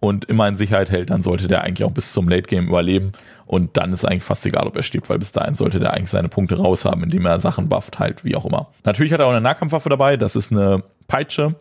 [0.00, 3.12] und immer in Sicherheit hält, dann sollte der eigentlich auch bis zum Late Game überleben.
[3.46, 6.10] Und dann ist eigentlich fast egal, ob er stirbt, weil bis dahin sollte der eigentlich
[6.10, 8.68] seine Punkte raushaben, indem er Sachen bufft, halt, wie auch immer.
[8.84, 11.54] Natürlich hat er auch eine Nahkampfwaffe dabei, das ist eine Peitsche.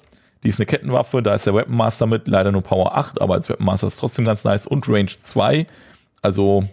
[0.43, 3.36] Die ist eine Kettenwaffe, da ist der Weapon Master mit, leider nur Power 8, aber
[3.36, 4.67] als Weapon Master ist trotzdem ganz nice.
[4.67, 5.65] Und Range 2,
[6.22, 6.65] also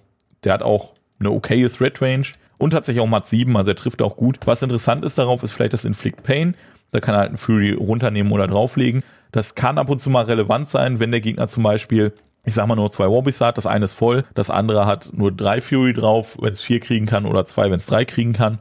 [0.43, 2.27] der hat auch eine okaye Threat Range
[2.59, 4.39] und tatsächlich auch Mat 7, also er trifft auch gut.
[4.45, 6.57] Was interessant ist darauf, ist vielleicht das Inflict Pain.
[6.91, 9.05] Da kann er halt einen Fury runternehmen oder drauflegen.
[9.31, 12.13] Das kann ab und zu mal relevant sein, wenn der Gegner zum Beispiel
[12.45, 15.33] ich sag mal nur zwei Wobbies hat, das eine ist voll, das andere hat nur
[15.33, 18.59] drei Fury drauf, wenn es vier kriegen kann oder zwei, wenn es drei kriegen kann.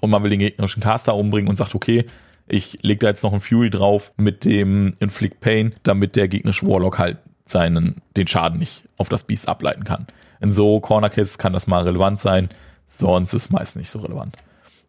[0.00, 2.06] Und man will den gegnerischen Caster umbringen und sagt, okay,
[2.48, 6.66] ich leg da jetzt noch einen Fury drauf mit dem Inflict Pain, damit der gegnerische
[6.66, 10.06] Warlock halt seinen, den Schaden nicht auf das Beast ableiten kann.
[10.40, 12.48] In so Corner Cases kann das mal relevant sein,
[12.88, 14.36] sonst ist meist nicht so relevant.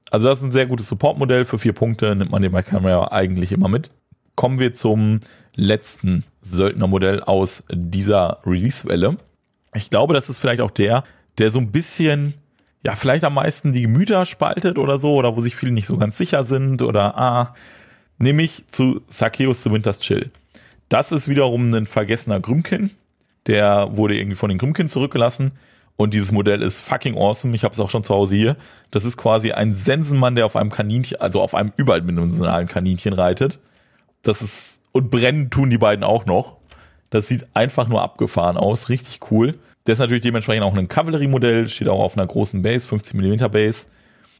[0.09, 1.45] Also das ist ein sehr gutes Support-Modell.
[1.45, 3.89] Für vier Punkte nimmt man den bei Camera eigentlich immer mit.
[4.35, 5.19] Kommen wir zum
[5.55, 9.17] letzten Söldnermodell aus dieser Release-Welle.
[9.75, 11.03] Ich glaube, das ist vielleicht auch der,
[11.37, 12.33] der so ein bisschen,
[12.85, 15.97] ja, vielleicht am meisten die Gemüter spaltet oder so, oder wo sich viele nicht so
[15.97, 17.55] ganz sicher sind, oder, ah,
[18.17, 20.31] nämlich zu Sakeus the Winter's Chill.
[20.89, 22.91] Das ist wiederum ein vergessener Grümkin.
[23.47, 25.51] Der wurde irgendwie von den Grümkin zurückgelassen.
[25.95, 27.55] Und dieses Modell ist fucking awesome.
[27.55, 28.57] Ich habe es auch schon zu Hause hier.
[28.91, 33.59] Das ist quasi ein Sensenmann, der auf einem Kaninchen, also auf einem überdimensionalen Kaninchen reitet.
[34.21, 36.55] Das ist und brennen tun die beiden auch noch.
[37.09, 39.57] Das sieht einfach nur abgefahren aus, richtig cool.
[39.85, 43.51] Der ist natürlich dementsprechend auch ein Kavalleriemodell, steht auch auf einer großen Base, 50 mm
[43.51, 43.87] Base.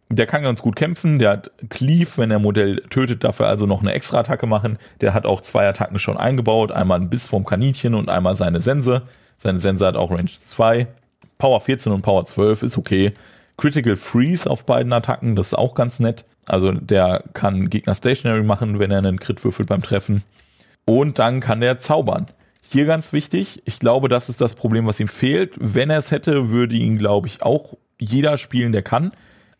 [0.10, 3.82] Der kann ganz gut kämpfen, der hat Cleave, wenn er Modell tötet, dafür also noch
[3.82, 4.78] eine extra Attacke machen.
[5.02, 8.60] Der hat auch zwei Attacken schon eingebaut, einmal ein Biss vom Kaninchen und einmal seine
[8.60, 9.04] Sense.
[9.38, 10.88] Seine Sense hat auch Range 2.
[11.38, 13.14] Power 14 und Power 12 ist okay.
[13.58, 16.26] Critical Freeze auf beiden Attacken, das ist auch ganz nett.
[16.48, 20.24] Also der kann Gegner stationary machen, wenn er einen Crit würfelt beim Treffen.
[20.86, 22.28] Und dann kann der zaubern.
[22.62, 25.54] Hier ganz wichtig, ich glaube, das ist das Problem, was ihm fehlt.
[25.60, 29.12] Wenn er es hätte, würde ihn, glaube ich, auch jeder spielen, der kann.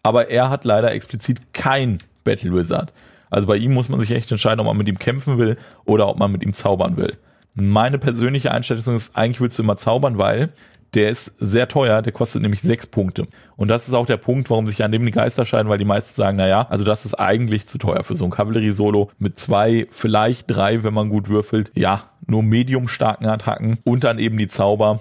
[0.02, 2.92] Aber er hat leider explizit kein Battle Wizard.
[3.30, 6.08] Also bei ihm muss man sich echt entscheiden, ob man mit ihm kämpfen will oder
[6.08, 7.18] ob man mit ihm zaubern will.
[7.56, 10.50] Meine persönliche Einstellung ist, eigentlich willst du immer zaubern, weil
[10.94, 13.28] der ist sehr teuer, der kostet nämlich sechs Punkte.
[13.56, 15.86] Und das ist auch der Punkt, warum sich an dem die Geister scheiden, weil die
[15.86, 19.40] meisten sagen, na ja, also das ist eigentlich zu teuer für so ein Kavallerie-Solo mit
[19.40, 21.72] zwei, vielleicht drei, wenn man gut würfelt.
[21.76, 25.00] Ja, nur medium starken Attacken und dann eben die Zauber.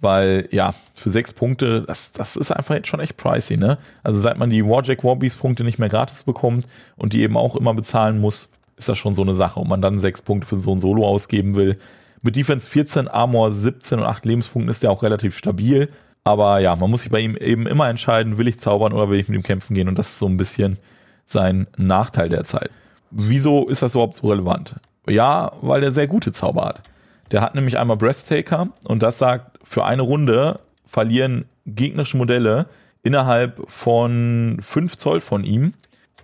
[0.00, 3.78] Weil, ja, für sechs Punkte, das, das ist einfach jetzt schon echt pricey, ne?
[4.02, 7.56] Also seit man die Warjack Warbees Punkte nicht mehr gratis bekommt und die eben auch
[7.56, 9.60] immer bezahlen muss, ist das schon so eine Sache.
[9.60, 11.78] Und man dann sechs Punkte für so ein Solo ausgeben will,
[12.24, 15.90] mit Defense 14, Armor 17 und 8 Lebenspunkten ist der auch relativ stabil.
[16.24, 19.20] Aber ja, man muss sich bei ihm eben immer entscheiden, will ich zaubern oder will
[19.20, 19.88] ich mit ihm kämpfen gehen?
[19.88, 20.78] Und das ist so ein bisschen
[21.26, 22.70] sein Nachteil derzeit.
[23.10, 24.76] Wieso ist das überhaupt so relevant?
[25.06, 26.82] Ja, weil der sehr gute Zauber hat.
[27.30, 32.66] Der hat nämlich einmal Breathtaker und das sagt, für eine Runde verlieren gegnerische Modelle
[33.02, 35.74] innerhalb von 5 Zoll von ihm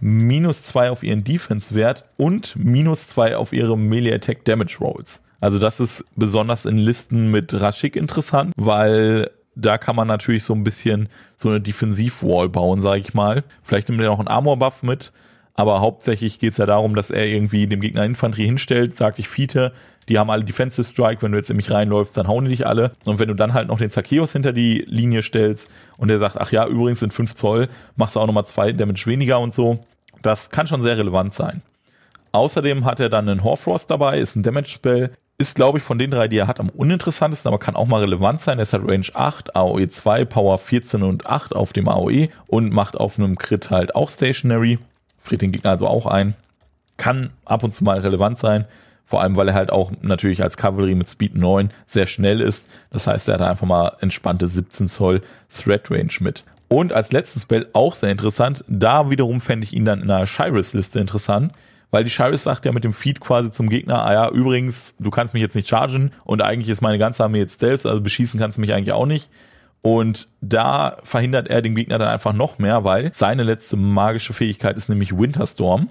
[0.00, 5.20] minus 2 auf ihren Defense-Wert und minus 2 auf ihre Melee Attack Damage Rolls.
[5.40, 10.54] Also das ist besonders in Listen mit Rashik interessant, weil da kann man natürlich so
[10.54, 13.44] ein bisschen so eine Defensivwall bauen, sage ich mal.
[13.62, 15.12] Vielleicht nimmt er noch einen Armor-Buff mit,
[15.54, 19.28] aber hauptsächlich geht es ja darum, dass er irgendwie dem Gegner Infanterie hinstellt, sagt, ich
[19.28, 19.72] fiete,
[20.08, 22.66] die haben alle Defensive Strike, wenn du jetzt in mich reinläufst, dann hauen die dich
[22.66, 22.92] alle.
[23.04, 26.36] Und wenn du dann halt noch den Zakeos hinter die Linie stellst und der sagt,
[26.38, 29.84] ach ja, übrigens sind 5 Zoll, machst du auch nochmal zwei Damage weniger und so,
[30.22, 31.62] das kann schon sehr relevant sein.
[32.32, 36.10] Außerdem hat er dann einen Horfrost dabei, ist ein Damage-Spell, ist, glaube ich, von den
[36.10, 38.58] drei, die er hat, am uninteressantesten, aber kann auch mal relevant sein.
[38.58, 42.98] Es hat Range 8, AOE 2, Power 14 und 8 auf dem AOE und macht
[42.98, 44.78] auf einem Crit halt auch Stationary.
[45.18, 46.34] Friert den Gegner also auch ein.
[46.98, 48.66] Kann ab und zu mal relevant sein.
[49.06, 52.68] Vor allem, weil er halt auch natürlich als Cavalry mit Speed 9 sehr schnell ist.
[52.90, 56.44] Das heißt, er hat einfach mal entspannte 17 Zoll Threat Range mit.
[56.68, 58.62] Und als letzten Spell auch sehr interessant.
[58.68, 61.52] Da wiederum fände ich ihn dann in einer Shirus-Liste interessant
[61.90, 65.10] weil die Shirus sagt ja mit dem Feed quasi zum Gegner, ah ja, übrigens, du
[65.10, 68.38] kannst mich jetzt nicht chargen und eigentlich ist meine ganze Armee jetzt Stealth, also beschießen
[68.38, 69.30] kannst du mich eigentlich auch nicht.
[69.82, 74.76] Und da verhindert er den Gegner dann einfach noch mehr, weil seine letzte magische Fähigkeit
[74.76, 75.88] ist nämlich Winterstorm.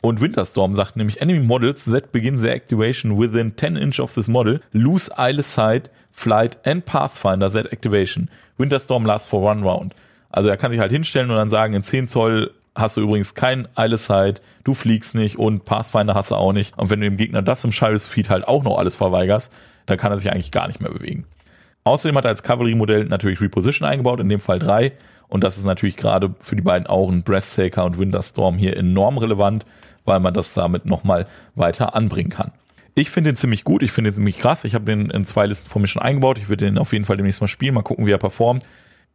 [0.00, 4.28] Und Winterstorm sagt nämlich Enemy Models that begin their activation within 10 inch of this
[4.28, 8.28] model lose Eyeless Sight, Flight and Pathfinder that activation.
[8.56, 9.94] Winterstorm lasts for one round.
[10.30, 13.34] Also er kann sich halt hinstellen und dann sagen, in 10 Zoll hast du übrigens
[13.34, 16.76] kein Eilesight, du fliegst nicht und Pathfinder hast du auch nicht.
[16.78, 19.52] Und wenn du dem Gegner das im Shires Feed halt auch noch alles verweigerst,
[19.86, 21.24] dann kann er sich eigentlich gar nicht mehr bewegen.
[21.84, 24.92] Außerdem hat er als Cavalry-Modell natürlich Reposition eingebaut, in dem Fall drei.
[25.28, 29.66] Und das ist natürlich gerade für die beiden Augen Breathtaker und Winterstorm hier enorm relevant,
[30.04, 32.52] weil man das damit nochmal weiter anbringen kann.
[32.94, 34.64] Ich finde den ziemlich gut, ich finde den ziemlich krass.
[34.64, 36.38] Ich habe den in zwei Listen von mir schon eingebaut.
[36.38, 38.64] Ich würde den auf jeden Fall demnächst mal spielen, mal gucken, wie er performt.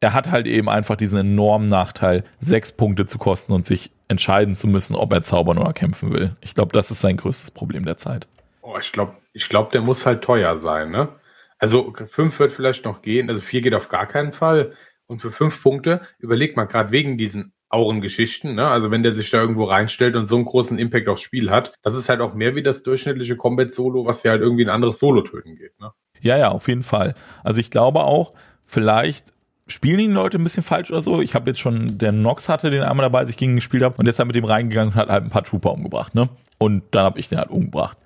[0.01, 4.55] Er hat halt eben einfach diesen enormen Nachteil, sechs Punkte zu kosten und sich entscheiden
[4.55, 6.35] zu müssen, ob er zaubern oder kämpfen will.
[6.41, 8.27] Ich glaube, das ist sein größtes Problem der Zeit.
[8.62, 11.09] Oh, ich glaube, ich glaube, der muss halt teuer sein, ne?
[11.57, 14.73] Also fünf wird vielleicht noch gehen, also vier geht auf gar keinen Fall.
[15.07, 18.67] Und für fünf Punkte, überleg mal gerade wegen diesen Aurengeschichten, ne?
[18.67, 21.73] Also wenn der sich da irgendwo reinstellt und so einen großen Impact aufs Spiel hat,
[21.83, 24.99] das ist halt auch mehr wie das durchschnittliche Combat-Solo, was ja halt irgendwie ein anderes
[24.99, 25.91] Solo töten geht, ne?
[26.21, 27.15] Ja, ja, auf jeden Fall.
[27.43, 28.33] Also ich glaube auch,
[28.65, 29.31] vielleicht
[29.71, 31.21] spielen die Leute ein bisschen falsch oder so.
[31.21, 33.84] Ich habe jetzt schon, der Nox hatte den einmal dabei, als ich gegen ihn gespielt
[33.84, 36.29] habe und deshalb mit dem reingegangen und hat halt ein paar Trooper umgebracht, ne?
[36.58, 37.97] Und dann habe ich den halt umgebracht.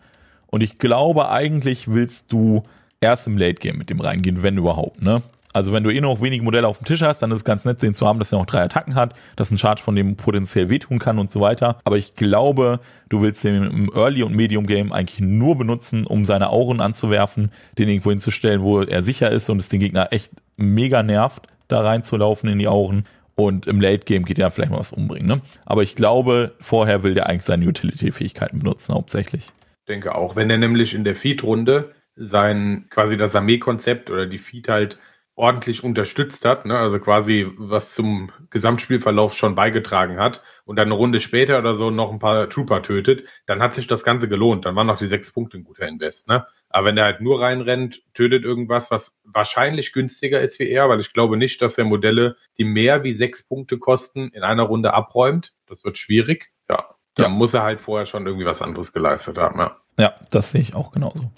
[0.47, 2.63] Und ich glaube, eigentlich willst du
[3.01, 5.23] erst im Late Game mit dem reingehen, wenn überhaupt, ne?
[5.53, 7.63] Also wenn du eh noch wenige Modelle auf dem Tisch hast, dann ist es ganz
[7.63, 10.15] nett, den zu haben, dass er noch drei Attacken hat, dass ein Charge von dem
[10.15, 11.77] potenziell wehtun kann und so weiter.
[11.85, 16.49] Aber ich glaube, du willst den im Early- und Medium-Game eigentlich nur benutzen, um seine
[16.49, 21.03] Auren anzuwerfen, den irgendwo hinzustellen, wo er sicher ist und es den Gegner echt mega
[21.03, 23.05] nervt, da reinzulaufen in die Auren.
[23.35, 25.27] Und im Late-Game geht er vielleicht mal was umbringen.
[25.27, 25.41] Ne?
[25.65, 29.47] Aber ich glaube, vorher will der eigentlich seine Utility-Fähigkeiten benutzen, hauptsächlich.
[29.79, 30.35] Ich denke auch.
[30.35, 34.99] Wenn er nämlich in der Feed-Runde sein, quasi das Armee-Konzept oder die Feed halt
[35.35, 36.77] ordentlich unterstützt hat, ne?
[36.77, 41.89] also quasi was zum Gesamtspielverlauf schon beigetragen hat und dann eine Runde später oder so
[41.89, 44.65] noch ein paar Trooper tötet, dann hat sich das Ganze gelohnt.
[44.65, 46.27] Dann waren noch die sechs Punkte ein guter Invest.
[46.27, 46.45] Ne?
[46.73, 50.99] Aber wenn er halt nur reinrennt, tötet irgendwas, was wahrscheinlich günstiger ist wie er, weil
[50.99, 54.91] ich glaube nicht, dass er Modelle, die mehr wie sechs Punkte kosten, in einer Runde
[54.91, 55.53] abräumt.
[55.67, 56.51] Das wird schwierig.
[56.67, 57.29] Ja, dann ja.
[57.29, 59.59] muss er halt vorher schon irgendwie was anderes geleistet haben.
[59.59, 61.31] Ja, ja das sehe ich auch genauso.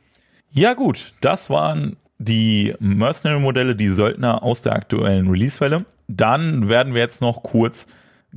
[0.52, 5.84] Ja gut, das waren die Mercenary-Modelle, die Söldner aus der aktuellen Release-Welle.
[6.08, 7.88] Dann werden wir jetzt noch kurz,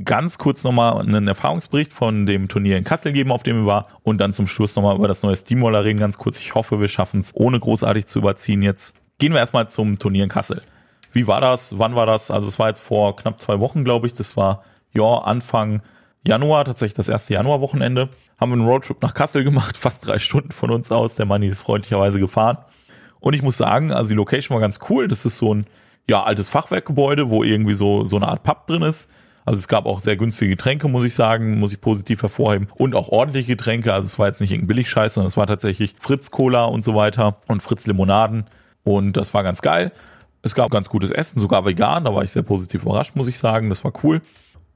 [0.04, 3.84] ganz kurz nochmal einen Erfahrungsbericht von dem Turnier in Kassel geben, auf dem wir waren.
[4.02, 6.38] Und dann zum Schluss nochmal über das neue Steamroller reden, ganz kurz.
[6.38, 8.62] Ich hoffe, wir schaffen es, ohne großartig zu überziehen.
[8.62, 10.62] Jetzt gehen wir erstmal zum Turnier in Kassel.
[11.12, 11.78] Wie war das?
[11.78, 12.30] Wann war das?
[12.30, 14.14] Also es war jetzt vor knapp zwei Wochen, glaube ich.
[14.14, 15.82] Das war, ja, Anfang
[16.26, 18.10] Januar, tatsächlich das erste Januarwochenende.
[18.38, 21.16] Haben wir einen Roadtrip nach Kassel gemacht, fast drei Stunden von uns aus.
[21.16, 22.58] Der Manni ist freundlicherweise gefahren.
[23.20, 25.08] Und ich muss sagen, also die Location war ganz cool.
[25.08, 25.66] Das ist so ein
[26.08, 29.08] ja altes Fachwerkgebäude, wo irgendwie so so eine Art Pub drin ist.
[29.48, 32.68] Also es gab auch sehr günstige Getränke, muss ich sagen, muss ich positiv hervorheben.
[32.74, 33.94] Und auch ordentliche Getränke.
[33.94, 36.94] Also es war jetzt nicht irgendein Billigscheiß, sondern es war tatsächlich Fritz Cola und so
[36.94, 38.44] weiter und Fritz Limonaden.
[38.84, 39.90] Und das war ganz geil.
[40.42, 42.04] Es gab ganz gutes Essen, sogar vegan.
[42.04, 43.70] Da war ich sehr positiv überrascht, muss ich sagen.
[43.70, 44.20] Das war cool.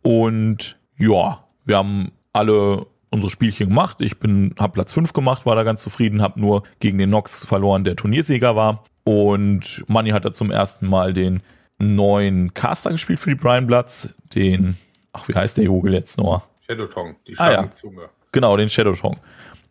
[0.00, 3.98] Und ja, wir haben alle unsere Spielchen gemacht.
[4.00, 7.44] Ich bin, habe Platz 5 gemacht, war da ganz zufrieden, habe nur gegen den Nox
[7.44, 8.84] verloren, der Turniersieger war.
[9.04, 11.42] Und Manny hat da zum ersten Mal den
[11.82, 14.76] neuen Caster gespielt für die Brian Bloods, den,
[15.12, 16.46] ach, wie heißt der Jogel jetzt noch?
[16.66, 18.00] Shadow Tongue, die Schlangenzunge.
[18.00, 18.10] Ah, ja.
[18.32, 19.18] Genau, den Shadow Tongue.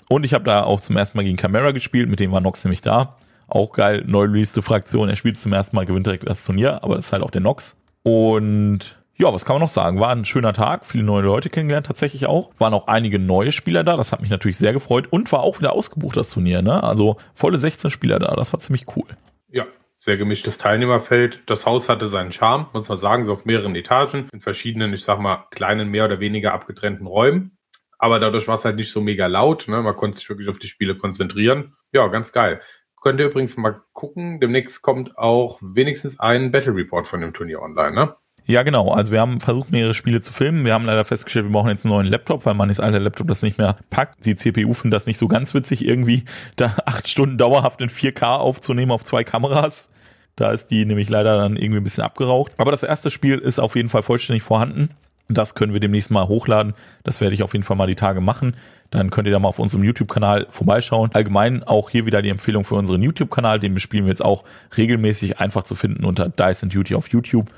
[0.10, 2.63] Und ich habe da auch zum ersten Mal gegen Camera gespielt, mit dem war Nox
[2.63, 3.15] nämlich da.
[3.47, 5.10] Auch geil, neu released Fraktion.
[5.10, 7.41] Er spielt zum ersten Mal, gewinnt direkt das Turnier, aber das ist halt auch der
[7.41, 7.76] Nox.
[8.04, 10.00] Und ja, was kann man noch sagen?
[10.00, 12.50] War ein schöner Tag, viele neue Leute kennengelernt, tatsächlich auch.
[12.58, 15.60] Waren auch einige neue Spieler da, das hat mich natürlich sehr gefreut und war auch
[15.60, 16.82] wieder ausgebucht, das Turnier, ne?
[16.82, 19.06] Also volle 16 Spieler da, das war ziemlich cool.
[19.50, 19.65] Ja,
[20.02, 21.44] sehr gemischtes Teilnehmerfeld.
[21.46, 25.04] Das Haus hatte seinen Charme, muss man sagen, so auf mehreren Etagen, in verschiedenen, ich
[25.04, 27.56] sag mal, kleinen, mehr oder weniger abgetrennten Räumen.
[28.00, 29.80] Aber dadurch war es halt nicht so mega laut, ne?
[29.84, 31.76] Man konnte sich wirklich auf die Spiele konzentrieren.
[31.92, 32.62] Ja, ganz geil.
[33.00, 37.62] Könnt ihr übrigens mal gucken, demnächst kommt auch wenigstens ein Battle Report von dem Turnier
[37.62, 38.16] online, ne?
[38.52, 38.90] Ja, genau.
[38.90, 40.66] Also wir haben versucht, mehrere Spiele zu filmen.
[40.66, 43.42] Wir haben leider festgestellt, wir brauchen jetzt einen neuen Laptop, weil Mannis alter Laptop das
[43.42, 44.26] nicht mehr packt.
[44.26, 46.26] Die CPU findet das nicht so ganz witzig, irgendwie
[46.58, 49.90] da acht Stunden dauerhaft in 4K aufzunehmen auf zwei Kameras.
[50.36, 52.52] Da ist die nämlich leider dann irgendwie ein bisschen abgeraucht.
[52.58, 54.90] Aber das erste Spiel ist auf jeden Fall vollständig vorhanden.
[55.30, 56.74] Das können wir demnächst mal hochladen.
[57.06, 58.58] Das werde ich auf jeden Fall mal die Tage machen.
[58.90, 61.12] Dann könnt ihr da mal auf unserem YouTube-Kanal vorbeischauen.
[61.14, 63.60] Allgemein auch hier wieder die Empfehlung für unseren YouTube-Kanal.
[63.60, 64.44] Den bespielen wir jetzt auch
[64.76, 67.50] regelmäßig einfach zu finden unter Dice and Duty auf YouTube.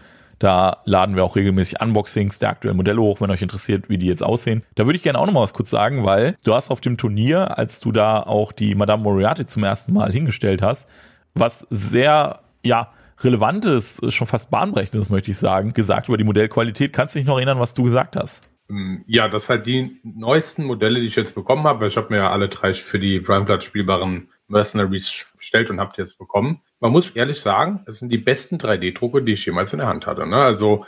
[0.43, 4.07] Da laden wir auch regelmäßig Unboxings der aktuellen Modelle hoch, wenn euch interessiert, wie die
[4.07, 4.61] jetzt aussehen.
[4.75, 6.97] Da würde ich gerne auch noch mal was kurz sagen, weil du hast auf dem
[6.97, 10.89] Turnier, als du da auch die Madame Moriarty zum ersten Mal hingestellt hast,
[11.33, 16.91] was sehr, ja, relevantes, schon fast bahnbrechendes, möchte ich sagen, gesagt über die Modellqualität.
[16.91, 18.43] Kannst du dich noch erinnern, was du gesagt hast?
[18.69, 21.87] Ähm, ja, das halt die neuesten Modelle, die ich jetzt bekommen habe.
[21.87, 25.97] Ich habe mir ja alle drei für die Prime Blood spielbaren Mercenaries bestellt und habt
[25.97, 26.61] jetzt bekommen.
[26.79, 30.07] Man muss ehrlich sagen, es sind die besten 3D-Drucke, die ich jemals in der Hand
[30.07, 30.25] hatte.
[30.25, 30.37] Ne?
[30.37, 30.85] Also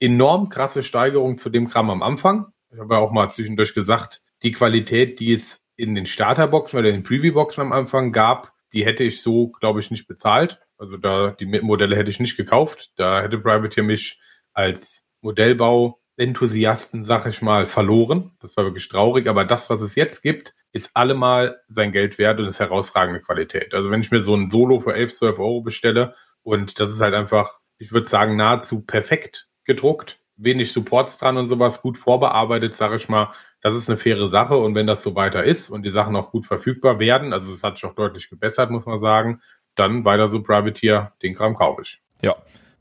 [0.00, 2.46] enorm krasse Steigerung zu dem Kram am Anfang.
[2.70, 6.88] Ich habe ja auch mal zwischendurch gesagt, die Qualität, die es in den Starterboxen oder
[6.88, 10.60] in den Preview-Boxen am Anfang gab, die hätte ich so, glaube ich, nicht bezahlt.
[10.76, 12.92] Also da die Modelle hätte ich nicht gekauft.
[12.96, 14.20] Da hätte Privateer mich
[14.52, 18.32] als Modellbau Enthusiasten, sag ich mal, verloren.
[18.40, 19.28] Das war wirklich traurig.
[19.28, 23.74] Aber das, was es jetzt gibt, ist allemal sein Geld wert und ist herausragende Qualität.
[23.74, 27.00] Also wenn ich mir so ein Solo für 11, 12 Euro bestelle und das ist
[27.00, 32.74] halt einfach, ich würde sagen, nahezu perfekt gedruckt, wenig Supports dran und sowas, gut vorbearbeitet,
[32.74, 35.82] sage ich mal, das ist eine faire Sache und wenn das so weiter ist und
[35.82, 38.98] die Sachen auch gut verfügbar werden, also es hat sich auch deutlich gebessert, muss man
[38.98, 39.40] sagen,
[39.74, 42.00] dann weiter so Privateer, den Kram kaufe ich.
[42.22, 42.36] Ja,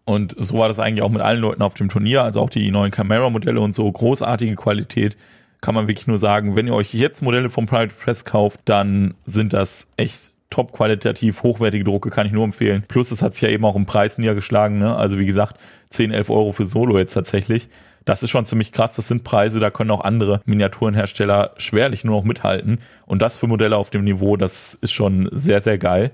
[0.05, 2.71] und so war das eigentlich auch mit allen Leuten auf dem Turnier, also auch die
[2.71, 5.17] neuen Camera-Modelle und so, großartige Qualität.
[5.61, 9.15] Kann man wirklich nur sagen, wenn ihr euch jetzt Modelle vom Private Press kauft, dann
[9.25, 12.83] sind das echt top qualitativ hochwertige Drucke, kann ich nur empfehlen.
[12.87, 14.95] Plus, es hat sich ja eben auch im Preis niedergeschlagen, ne?
[14.95, 15.57] Also wie gesagt,
[15.89, 17.69] 10, 11 Euro für Solo jetzt tatsächlich.
[18.05, 18.93] Das ist schon ziemlich krass.
[18.93, 22.79] Das sind Preise, da können auch andere Miniaturenhersteller schwerlich nur noch mithalten.
[23.05, 26.11] Und das für Modelle auf dem Niveau, das ist schon sehr, sehr geil.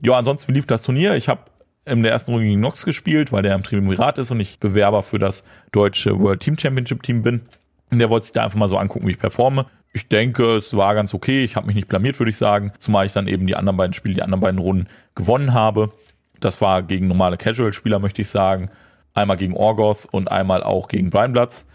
[0.00, 1.16] Ja, ansonsten lief das Turnier.
[1.16, 1.40] Ich habe
[1.86, 5.02] in der ersten Runde gegen Nox gespielt, weil der im Triumvirat ist und ich Bewerber
[5.02, 5.42] für das
[5.72, 7.42] deutsche World Team Championship Team bin.
[7.90, 9.66] Der wollte sich da einfach mal so angucken, wie ich performe.
[9.92, 11.44] Ich denke, es war ganz okay.
[11.44, 12.72] Ich habe mich nicht blamiert, würde ich sagen.
[12.78, 15.90] Zumal ich dann eben die anderen beiden Spiele, die anderen beiden Runden gewonnen habe.
[16.40, 18.70] Das war gegen normale Casual-Spieler, möchte ich sagen.
[19.14, 21.66] Einmal gegen Orgoth und einmal auch gegen Brianblatz.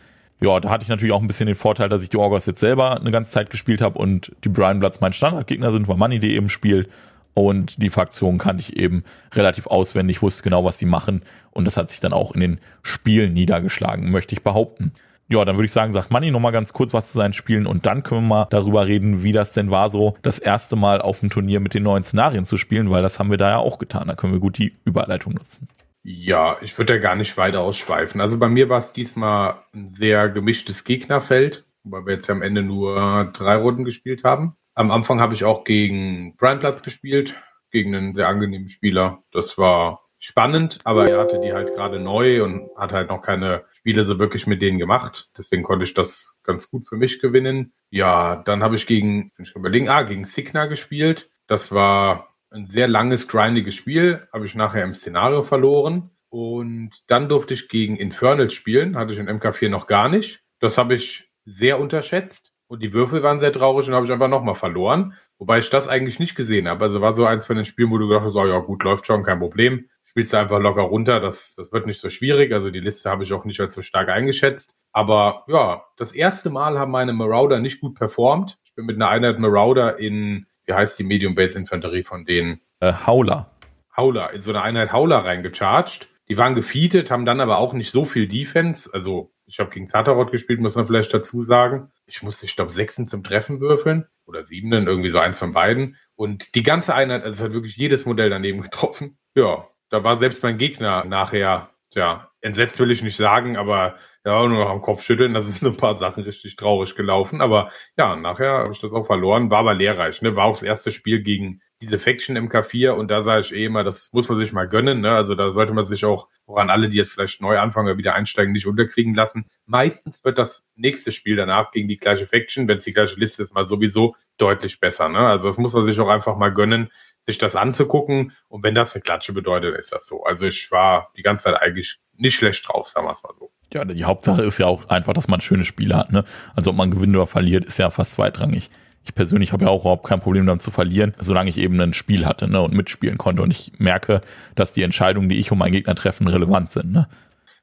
[0.41, 2.59] Ja, da hatte ich natürlich auch ein bisschen den Vorteil, dass ich die Orgoth jetzt
[2.59, 6.35] selber eine ganze Zeit gespielt habe und die Brianblatz mein Standardgegner sind, weil Money die
[6.35, 6.89] eben spielt.
[7.33, 11.21] Und die Fraktion kannte ich eben relativ auswendig, wusste genau, was die machen.
[11.51, 14.91] Und das hat sich dann auch in den Spielen niedergeschlagen, möchte ich behaupten.
[15.31, 17.67] Ja, dann würde ich sagen, sagt Manni noch mal ganz kurz was zu seinen Spielen
[17.67, 21.01] und dann können wir mal darüber reden, wie das denn war, so das erste Mal
[21.01, 23.57] auf dem Turnier mit den neuen Szenarien zu spielen, weil das haben wir da ja
[23.57, 24.07] auch getan.
[24.07, 25.67] Da können wir gut die Überleitung nutzen.
[26.01, 28.21] Ja, ich würde da gar nicht weiter ausschweifen.
[28.21, 32.63] Also bei mir war es diesmal ein sehr gemischtes Gegnerfeld, weil wir jetzt am Ende
[32.63, 34.55] nur drei Runden gespielt haben.
[34.73, 37.35] Am Anfang habe ich auch gegen Brian Platz gespielt,
[37.69, 39.21] gegen einen sehr angenehmen Spieler.
[39.31, 43.63] Das war spannend, aber er hatte die halt gerade neu und hat halt noch keine
[43.71, 45.29] Spiele so wirklich mit denen gemacht.
[45.37, 47.73] Deswegen konnte ich das ganz gut für mich gewinnen.
[47.89, 51.29] Ja, dann habe ich gegen, ich überlegen, ah, gegen Signa gespielt.
[51.47, 56.11] Das war ein sehr langes, grindiges Spiel, habe ich nachher im Szenario verloren.
[56.29, 60.43] Und dann durfte ich gegen Infernal spielen, hatte ich in MK4 noch gar nicht.
[60.59, 62.53] Das habe ich sehr unterschätzt.
[62.67, 65.13] Und die Würfel waren sehr traurig und habe ich einfach nochmal verloren.
[65.39, 66.85] Wobei ich das eigentlich nicht gesehen habe.
[66.85, 69.07] Also war so eins von den Spielen, wo du gedacht hast, oh, ja gut, läuft
[69.07, 69.88] schon, kein Problem.
[70.09, 72.51] Spielst du einfach locker runter, das, das wird nicht so schwierig.
[72.51, 74.75] Also die Liste habe ich auch nicht als so stark eingeschätzt.
[74.91, 78.57] Aber ja, das erste Mal haben meine Marauder nicht gut performt.
[78.63, 82.61] Ich bin mit einer Einheit Marauder in wie heißt die Medium Base Infanterie von denen?
[82.79, 83.49] Äh, Howler.
[83.97, 86.07] Howler, in so eine Einheit Howler reingecharged.
[86.29, 88.87] Die waren gefeatet, haben dann aber auch nicht so viel Defense.
[88.93, 91.91] Also, ich habe gegen Zatarot gespielt, muss man vielleicht dazu sagen.
[92.05, 94.05] Ich musste, ich glaube, sechsen zum Treffen würfeln.
[94.27, 95.97] Oder siebenen, irgendwie so eins von beiden.
[96.15, 99.17] Und die ganze Einheit, also es hat wirklich jedes Modell daneben getroffen.
[99.33, 104.45] Ja, da war selbst mein Gegner nachher, tja, entsetzt will ich nicht sagen, aber ja,
[104.45, 105.33] nur noch am Kopf schütteln.
[105.33, 107.41] Das ist ein paar Sachen richtig traurig gelaufen.
[107.41, 109.49] Aber ja, nachher habe ich das auch verloren.
[109.49, 110.21] War aber lehrreich.
[110.21, 110.35] Ne?
[110.35, 113.65] War auch das erste Spiel gegen diese Faction im K4 und da sage ich eh
[113.65, 114.99] immer, das muss man sich mal gönnen.
[114.99, 115.11] Ne?
[115.11, 117.97] Also da sollte man sich auch, auch an alle, die jetzt vielleicht neu anfangen oder
[117.97, 119.45] wieder einsteigen, nicht unterkriegen lassen.
[119.65, 123.43] Meistens wird das nächste Spiel danach gegen die gleiche Faction, wenn es die gleiche Liste
[123.43, 125.07] ist, mal sowieso deutlich besser.
[125.07, 125.19] Ne?
[125.19, 126.91] Also das muss man sich auch einfach mal gönnen,
[127.29, 128.33] sich das anzugucken.
[128.47, 130.23] Und wenn das eine Klatsche bedeutet, ist das so.
[130.23, 133.51] Also ich war die ganze Zeit eigentlich nicht schlecht drauf, sagen wir es mal so.
[133.73, 136.11] Ja, die Hauptsache ist ja auch einfach, dass man schöne Spiele hat.
[136.11, 136.25] Ne?
[136.55, 138.69] Also ob man gewinnt oder verliert, ist ja fast zweitrangig.
[139.05, 141.93] Ich persönlich habe ja auch überhaupt kein Problem damit zu verlieren, solange ich eben ein
[141.93, 143.41] Spiel hatte ne, und mitspielen konnte.
[143.41, 144.21] Und ich merke,
[144.55, 146.91] dass die Entscheidungen, die ich um meinen Gegner treffen, relevant sind.
[146.91, 147.07] Ne?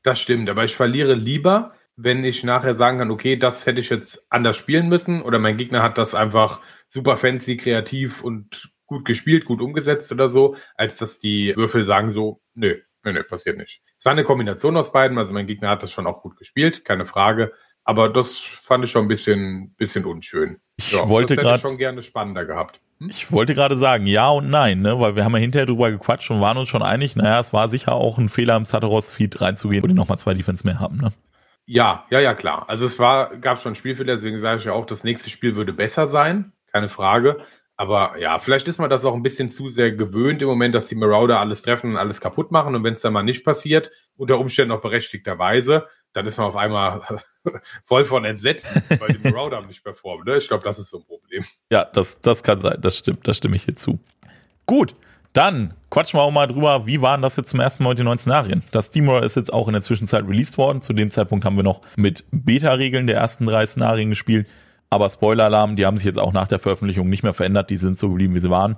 [0.03, 3.91] Das stimmt, aber ich verliere lieber, wenn ich nachher sagen kann, okay, das hätte ich
[3.91, 9.05] jetzt anders spielen müssen oder mein Gegner hat das einfach super fancy, kreativ und gut
[9.05, 13.59] gespielt, gut umgesetzt oder so, als dass die Würfel sagen so, nö, nö, nö, passiert
[13.59, 13.83] nicht.
[13.99, 16.85] Es war eine Kombination aus beiden, also mein Gegner hat das schon auch gut gespielt,
[16.85, 17.53] keine Frage.
[17.85, 20.59] Aber das fand ich schon ein bisschen, bisschen unschön.
[20.77, 22.81] Ich ja, wollte gerade schon gerne spannender gehabt.
[22.99, 23.09] Hm?
[23.11, 26.31] Ich wollte gerade sagen, ja und nein, ne, weil wir haben ja hinterher drüber gequatscht
[26.33, 29.85] und waren uns schon einig, naja, es war sicher auch ein Fehler im Sataros-Feed reinzugehen,
[29.85, 31.13] wo die nochmal zwei Defense mehr haben, ne?
[31.67, 32.65] Ja, ja, ja, klar.
[32.69, 35.73] Also es war, gab schon Spielfehler, deswegen sage ich ja auch, das nächste Spiel würde
[35.73, 37.39] besser sein, keine Frage.
[37.77, 40.89] Aber ja, vielleicht ist man das auch ein bisschen zu sehr gewöhnt im Moment, dass
[40.89, 42.75] die Marauder alles treffen und alles kaputt machen.
[42.75, 46.57] Und wenn es dann mal nicht passiert, unter Umständen auch berechtigterweise, dann ist man auf
[46.57, 47.03] einmal
[47.85, 50.25] voll von Entsetzen, weil die Marauder nicht performen.
[50.27, 50.39] Ne?
[50.39, 51.45] Ich glaube, das ist so ein Problem.
[51.71, 52.79] Ja, das, das kann sein.
[52.81, 53.29] Das stimmt.
[53.29, 53.99] Das stimme ich hier zu.
[54.65, 54.95] Gut.
[55.35, 58.07] Dann quatschen wir auch mal drüber, wie waren das jetzt zum ersten Mal mit den
[58.07, 58.63] neuen Szenarien?
[58.71, 60.81] Das Steamroller ist jetzt auch in der Zwischenzeit released worden.
[60.81, 64.47] Zu dem Zeitpunkt haben wir noch mit Beta-Regeln der ersten drei Szenarien gespielt.
[64.91, 67.71] Aber Spoiler-Alarm, die haben sich jetzt auch nach der Veröffentlichung nicht mehr verändert.
[67.71, 68.77] Die sind so geblieben, wie sie waren.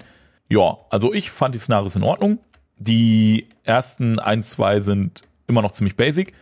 [0.49, 2.39] Ja, also ich fand die Szenarios in Ordnung.
[2.79, 6.33] Die ersten ein, zwei sind immer noch ziemlich basic.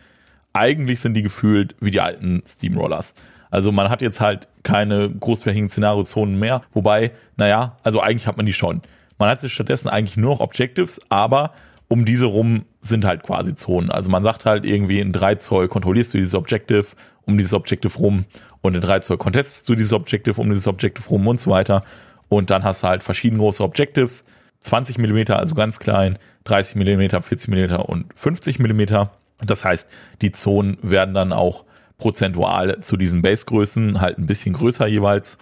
[0.53, 3.13] Eigentlich sind die gefühlt wie die alten Steamrollers.
[3.49, 8.45] Also man hat jetzt halt keine großflächigen Szenariozonen mehr, wobei, naja, also eigentlich hat man
[8.45, 8.81] die schon.
[9.17, 11.53] Man hat stattdessen eigentlich nur noch Objectives, aber
[11.87, 13.89] um diese rum sind halt quasi Zonen.
[13.89, 16.85] Also man sagt halt irgendwie in 3 Zoll kontrollierst du dieses Objective,
[17.25, 18.25] um dieses Objective rum
[18.61, 21.83] und in 3 Zoll contestest du dieses Objective, um dieses Objective rum und so weiter.
[22.29, 24.25] Und dann hast du halt verschiedene große Objectives,
[24.59, 29.11] 20 Millimeter, also ganz klein, 30 Millimeter, 40 Millimeter und 50 Millimeter.
[29.45, 29.89] Das heißt,
[30.21, 31.63] die Zonen werden dann auch
[31.97, 35.37] prozentual zu diesen Basegrößen halt ein bisschen größer jeweils.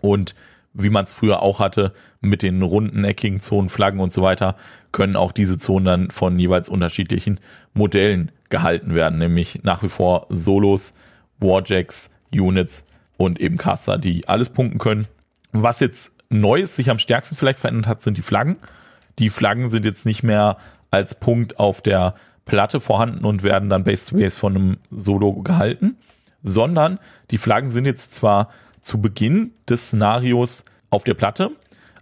[0.00, 0.34] Und
[0.74, 4.56] wie man es früher auch hatte, mit den runden, eckigen Zonen, Flaggen und so weiter,
[4.92, 7.40] können auch diese Zonen dann von jeweils unterschiedlichen
[7.74, 10.92] Modellen gehalten werden, nämlich nach wie vor Solos,
[11.38, 12.84] Warjacks, Units
[13.16, 15.06] und eben Caster, die alles punkten können.
[15.52, 18.56] Was jetzt Neues sich am stärksten vielleicht verändert hat, sind die Flaggen.
[19.18, 20.58] Die Flaggen sind jetzt nicht mehr
[20.90, 22.14] als Punkt auf der
[22.44, 25.96] Platte vorhanden und werden dann base to base von einem Solo gehalten,
[26.42, 26.98] sondern
[27.30, 28.50] die Flaggen sind jetzt zwar
[28.80, 31.50] zu Beginn des Szenarios auf der Platte,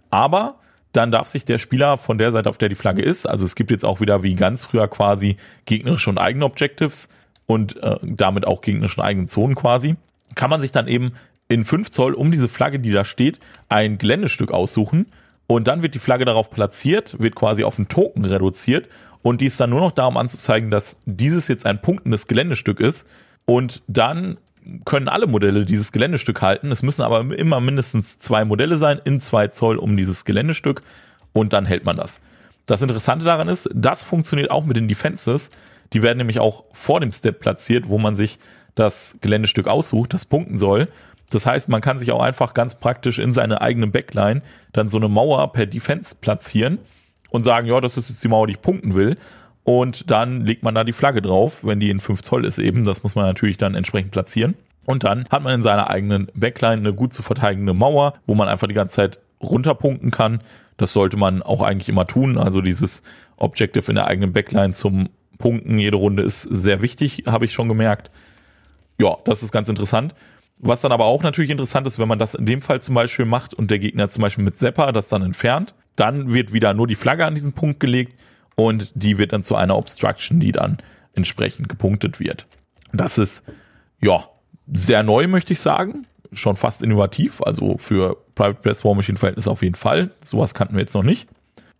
[0.09, 0.59] aber
[0.93, 3.55] dann darf sich der Spieler von der Seite, auf der die Flagge ist, also es
[3.55, 7.09] gibt jetzt auch wieder wie ganz früher quasi gegnerische und eigene Objectives
[7.45, 9.97] und äh, damit auch gegnerische und eigene Zonen quasi,
[10.37, 11.13] kann man sich dann eben
[11.49, 15.07] in 5 Zoll um diese Flagge, die da steht, ein Geländestück aussuchen
[15.47, 18.87] und dann wird die Flagge darauf platziert, wird quasi auf einen Token reduziert
[19.21, 22.79] und die ist dann nur noch da, um anzuzeigen, dass dieses jetzt ein punktendes Geländestück
[22.79, 23.05] ist
[23.45, 24.37] und dann
[24.85, 26.71] können alle Modelle dieses Geländestück halten.
[26.71, 30.81] Es müssen aber immer mindestens zwei Modelle sein in zwei Zoll um dieses Geländestück
[31.33, 32.19] und dann hält man das.
[32.65, 35.51] Das Interessante daran ist, das funktioniert auch mit den Defenses.
[35.93, 38.39] Die werden nämlich auch vor dem Step platziert, wo man sich
[38.77, 40.87] das Geländestück aussucht, das punkten soll.
[41.29, 44.97] Das heißt, man kann sich auch einfach ganz praktisch in seine eigene Backline dann so
[44.97, 46.79] eine Mauer per Defense platzieren
[47.29, 49.17] und sagen, ja, das ist jetzt die Mauer, die ich punkten will.
[49.63, 52.85] Und dann legt man da die Flagge drauf, wenn die in 5 Zoll ist eben.
[52.85, 54.55] Das muss man natürlich dann entsprechend platzieren.
[54.85, 58.47] Und dann hat man in seiner eigenen Backline eine gut zu verteidigende Mauer, wo man
[58.47, 60.39] einfach die ganze Zeit runterpunkten kann.
[60.77, 62.37] Das sollte man auch eigentlich immer tun.
[62.37, 63.03] Also dieses
[63.35, 67.67] Objective in der eigenen Backline zum Punkten jede Runde ist sehr wichtig, habe ich schon
[67.67, 68.09] gemerkt.
[68.99, 70.15] Ja, das ist ganz interessant.
[70.59, 73.25] Was dann aber auch natürlich interessant ist, wenn man das in dem Fall zum Beispiel
[73.25, 76.87] macht und der Gegner zum Beispiel mit Zepper das dann entfernt, dann wird wieder nur
[76.87, 78.17] die Flagge an diesen Punkt gelegt
[78.55, 80.77] und die wird dann zu einer Obstruction, die dann
[81.13, 82.47] entsprechend gepunktet wird.
[82.91, 83.43] Das ist,
[84.01, 84.23] ja,
[84.71, 86.07] sehr neu, möchte ich sagen.
[86.33, 87.41] Schon fast innovativ.
[87.41, 90.11] Also für Private Press War Machine Verhältnisse auf jeden Fall.
[90.23, 91.27] Sowas kannten wir jetzt noch nicht.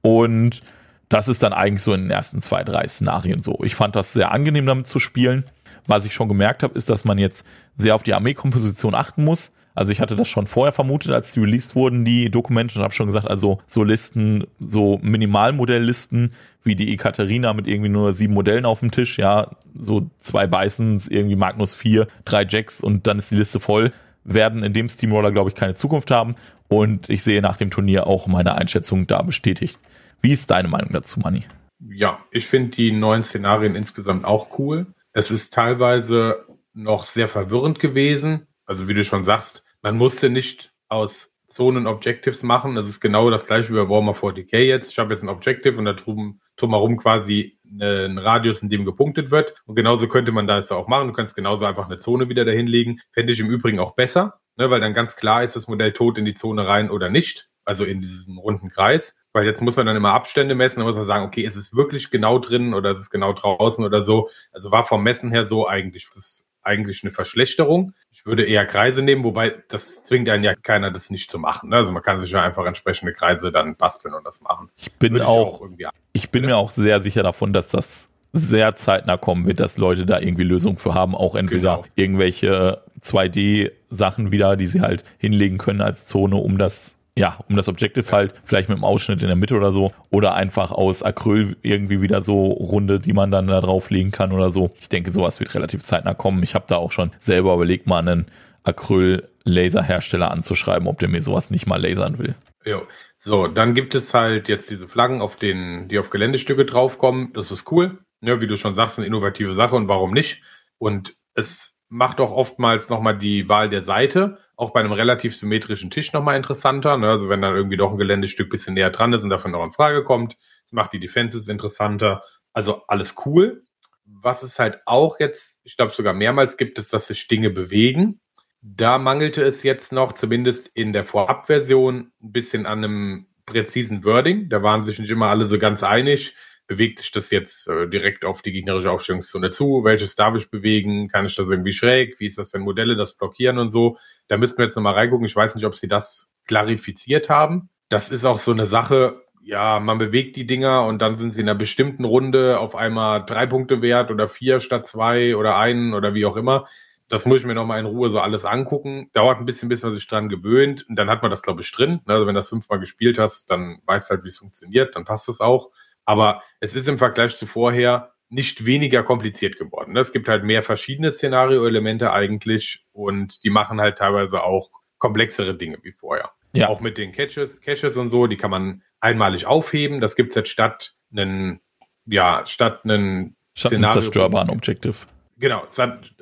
[0.01, 0.61] Und
[1.09, 3.59] das ist dann eigentlich so in den ersten zwei, drei Szenarien so.
[3.63, 5.45] Ich fand das sehr angenehm damit zu spielen.
[5.87, 9.51] Was ich schon gemerkt habe, ist, dass man jetzt sehr auf die Armeekomposition achten muss.
[9.73, 12.93] Also ich hatte das schon vorher vermutet, als die released wurden, die Dokumente, und habe
[12.93, 16.33] schon gesagt, also so Listen, so Minimalmodelllisten
[16.63, 21.07] wie die Ekaterina mit irgendwie nur sieben Modellen auf dem Tisch, ja, so zwei Bisons,
[21.07, 25.31] irgendwie Magnus 4, drei Jacks und dann ist die Liste voll, werden in dem Steamroller,
[25.31, 26.35] glaube ich, keine Zukunft haben.
[26.67, 29.79] Und ich sehe nach dem Turnier auch meine Einschätzung da bestätigt.
[30.21, 31.43] Wie ist deine Meinung dazu, Manni?
[31.79, 34.87] Ja, ich finde die neuen Szenarien insgesamt auch cool.
[35.17, 36.45] Es ist teilweise
[36.75, 38.45] noch sehr verwirrend gewesen.
[38.67, 42.75] Also wie du schon sagst, man musste nicht aus Zonen Objectives machen.
[42.75, 44.91] Das ist genau das gleiche wie bei Warhammer 40k jetzt.
[44.91, 49.31] Ich habe jetzt ein Objective und da drüben drumherum quasi einen Radius, in dem gepunktet
[49.31, 49.55] wird.
[49.65, 51.07] Und genauso könnte man das auch machen.
[51.07, 53.01] Du kannst genauso einfach eine Zone wieder dahinlegen.
[53.11, 56.19] Fände ich im Übrigen auch besser, ne, weil dann ganz klar ist das Modell tot
[56.19, 57.49] in die Zone rein oder nicht.
[57.65, 59.15] Also in diesen runden Kreis.
[59.37, 61.75] Weil jetzt muss man dann immer Abstände messen, dann muss man sagen, okay, ist es
[61.75, 64.31] wirklich genau drin oder ist es genau draußen oder so.
[64.51, 67.93] Also war vom Messen her so eigentlich, das ist eigentlich eine Verschlechterung.
[68.09, 71.69] Ich würde eher Kreise nehmen, wobei das zwingt einen ja keiner, das nicht zu machen.
[71.69, 71.75] Ne?
[71.75, 74.71] Also man kann sich ja einfach entsprechende Kreise dann basteln und das machen.
[74.75, 78.73] Ich bin auch, ich, auch ich bin mir auch sehr sicher davon, dass das sehr
[78.73, 81.85] zeitnah kommen wird, dass Leute da irgendwie Lösungen für haben, auch entweder genau.
[81.93, 87.67] irgendwelche 2D-Sachen wieder, die sie halt hinlegen können als Zone, um das ja, um das
[87.67, 91.57] Objective halt, vielleicht mit einem Ausschnitt in der Mitte oder so, oder einfach aus Acryl
[91.63, 94.71] irgendwie wieder so Runde, die man dann da drauflegen kann oder so.
[94.79, 96.43] Ich denke, sowas wird relativ zeitnah kommen.
[96.43, 98.27] Ich habe da auch schon selber überlegt, mal einen
[98.63, 102.35] Acryl-Laserhersteller anzuschreiben, ob der mir sowas nicht mal lasern will.
[102.65, 102.83] Jo.
[103.17, 107.33] So, dann gibt es halt jetzt diese Flaggen, auf denen, die auf Geländestücke draufkommen.
[107.33, 107.99] Das ist cool.
[108.21, 110.43] Ja, wie du schon sagst, eine innovative Sache und warum nicht?
[110.77, 115.91] Und es macht auch oftmals nochmal die Wahl der Seite auch bei einem relativ symmetrischen
[115.91, 116.97] Tisch nochmal interessanter.
[116.97, 117.09] Ne?
[117.09, 119.71] Also wenn dann irgendwie doch ein Geländestück bisschen näher dran ist und davon noch in
[119.71, 120.35] Frage kommt.
[120.63, 122.23] Das macht die Defenses interessanter.
[122.53, 123.63] Also alles cool.
[124.03, 128.19] Was es halt auch jetzt, ich glaube sogar mehrmals gibt, ist, dass sich Dinge bewegen.
[128.61, 134.49] Da mangelte es jetzt noch, zumindest in der Vorabversion, ein bisschen an einem präzisen Wording.
[134.49, 136.35] Da waren sich nicht immer alle so ganz einig.
[136.67, 139.83] Bewegt sich das jetzt äh, direkt auf die gegnerische Aufstellungszone zu?
[139.83, 141.07] Welches darf ich bewegen?
[141.07, 142.19] Kann ich das irgendwie schräg?
[142.19, 143.97] Wie ist das, wenn Modelle das blockieren und so?
[144.27, 145.25] Da müssten wir jetzt nochmal reingucken.
[145.25, 147.69] Ich weiß nicht, ob sie das klarifiziert haben.
[147.89, 151.39] Das ist auch so eine Sache, ja, man bewegt die Dinger und dann sind sie
[151.39, 155.93] in einer bestimmten Runde auf einmal drei Punkte wert oder vier statt zwei oder einen
[155.93, 156.65] oder wie auch immer.
[157.07, 159.09] Das muss ich mir nochmal in Ruhe so alles angucken.
[159.13, 160.85] Dauert ein bisschen, bis man sich dran gewöhnt.
[160.89, 162.01] Und dann hat man das, glaube ich, drin.
[162.05, 165.05] Also wenn du das fünfmal gespielt hast, dann weißt du halt, wie es funktioniert, dann
[165.05, 165.69] passt es auch.
[166.07, 169.95] Aber es ist im Vergleich zu vorher nicht weniger kompliziert geworden.
[169.95, 175.77] Es gibt halt mehr verschiedene Szenario-Elemente eigentlich und die machen halt teilweise auch komplexere Dinge
[175.83, 176.31] wie vorher.
[176.53, 176.69] Ja.
[176.69, 180.01] Auch mit den Caches, Caches und so, die kann man einmalig aufheben.
[180.01, 181.61] Das gibt es jetzt statt einen,
[182.05, 184.01] ja, statt einen statt Szenario.
[184.01, 184.95] zerstörbaren Objective.
[185.37, 185.67] Genau,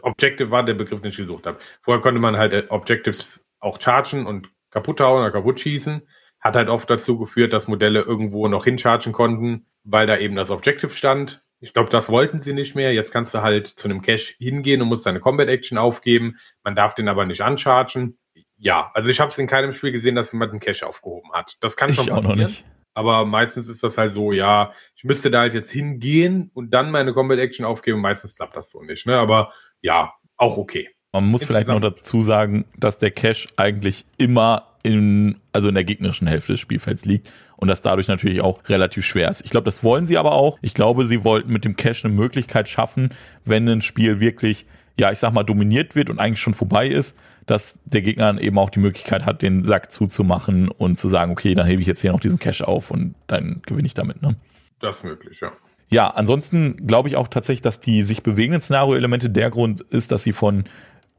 [0.01, 1.59] Objective war der Begriff, den ich gesucht habe.
[1.81, 6.01] Vorher konnte man halt äh, Objectives auch chargen und kaputt hauen oder kaputt schießen.
[6.41, 10.51] Hat halt oft dazu geführt, dass Modelle irgendwo noch hinchargen konnten, weil da eben das
[10.51, 11.43] Objective stand.
[11.61, 12.93] Ich glaube, das wollten sie nicht mehr.
[12.93, 16.37] Jetzt kannst du halt zu einem Cache hingehen und musst deine Combat Action aufgeben.
[16.63, 18.17] Man darf den aber nicht anchargen.
[18.57, 21.55] Ja, also ich habe es in keinem Spiel gesehen, dass jemand einen Cache aufgehoben hat.
[21.61, 22.33] Das kann schon ich passieren.
[22.33, 22.65] Auch noch nicht.
[22.93, 26.91] Aber meistens ist das halt so, ja, ich müsste da halt jetzt hingehen und dann
[26.91, 27.99] meine Combat Action aufgeben.
[27.99, 29.05] Meistens klappt das so nicht.
[29.05, 29.17] Ne?
[29.17, 30.89] Aber ja, auch okay.
[31.11, 35.83] Man muss vielleicht noch dazu sagen, dass der Cache eigentlich immer in, also in der
[35.83, 39.43] gegnerischen Hälfte des Spielfelds liegt und das dadurch natürlich auch relativ schwer ist.
[39.45, 40.57] Ich glaube, das wollen sie aber auch.
[40.61, 43.09] Ich glaube, sie wollten mit dem Cache eine Möglichkeit schaffen,
[43.43, 44.65] wenn ein Spiel wirklich,
[44.97, 48.37] ja, ich sag mal, dominiert wird und eigentlich schon vorbei ist, dass der Gegner dann
[48.39, 51.87] eben auch die Möglichkeit hat, den Sack zuzumachen und zu sagen, okay, dann hebe ich
[51.87, 54.21] jetzt hier noch diesen Cache auf und dann gewinne ich damit.
[54.21, 54.35] Ne?
[54.79, 55.51] Das ist möglich, ja.
[55.89, 60.23] Ja, ansonsten glaube ich auch tatsächlich, dass die sich bewegenden Szenario-Elemente der Grund ist, dass
[60.23, 60.63] sie von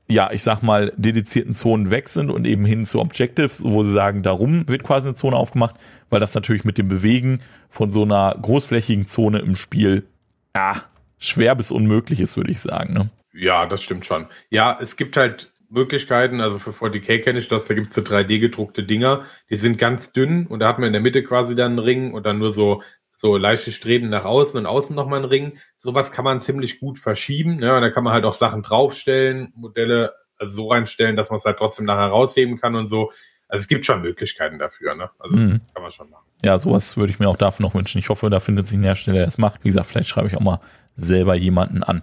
[0.09, 3.93] ja, ich sag mal, dedizierten Zonen weg sind und eben hin zu Objectives, wo sie
[3.93, 5.75] sagen, darum wird quasi eine Zone aufgemacht,
[6.11, 10.07] weil das natürlich mit dem Bewegen von so einer großflächigen Zone im Spiel,
[10.55, 10.83] ja,
[11.19, 12.93] schwer bis unmöglich ist, würde ich sagen.
[12.95, 13.11] Ne?
[13.33, 14.27] Ja, das stimmt schon.
[14.51, 18.01] Ja, es gibt halt Möglichkeiten, also für 40k kenne ich das, da gibt es so
[18.01, 21.57] 3D gedruckte Dinger, die sind ganz dünn und da hat man in der Mitte quasi
[21.57, 22.83] dann einen Ring und dann nur so
[23.17, 25.59] so leichte Streben nach außen und außen nochmal einen Ring.
[25.77, 27.57] Sowas kann man ziemlich gut verschieben.
[27.57, 27.75] Ne?
[27.75, 31.45] Und da kann man halt auch Sachen draufstellen, Modelle also so reinstellen, dass man es
[31.47, 33.11] halt trotzdem nachher rausheben kann und so.
[33.49, 35.09] Also es gibt schon Möglichkeiten dafür, ne?
[35.19, 35.61] Also das mhm.
[35.73, 36.25] kann man schon machen.
[36.45, 37.99] Ja, sowas würde ich mir auch dafür noch wünschen.
[37.99, 39.65] Ich hoffe, da findet sich ein Hersteller, der es macht.
[39.65, 40.61] Wie gesagt, vielleicht schreibe ich auch mal
[40.95, 42.03] selber jemanden an.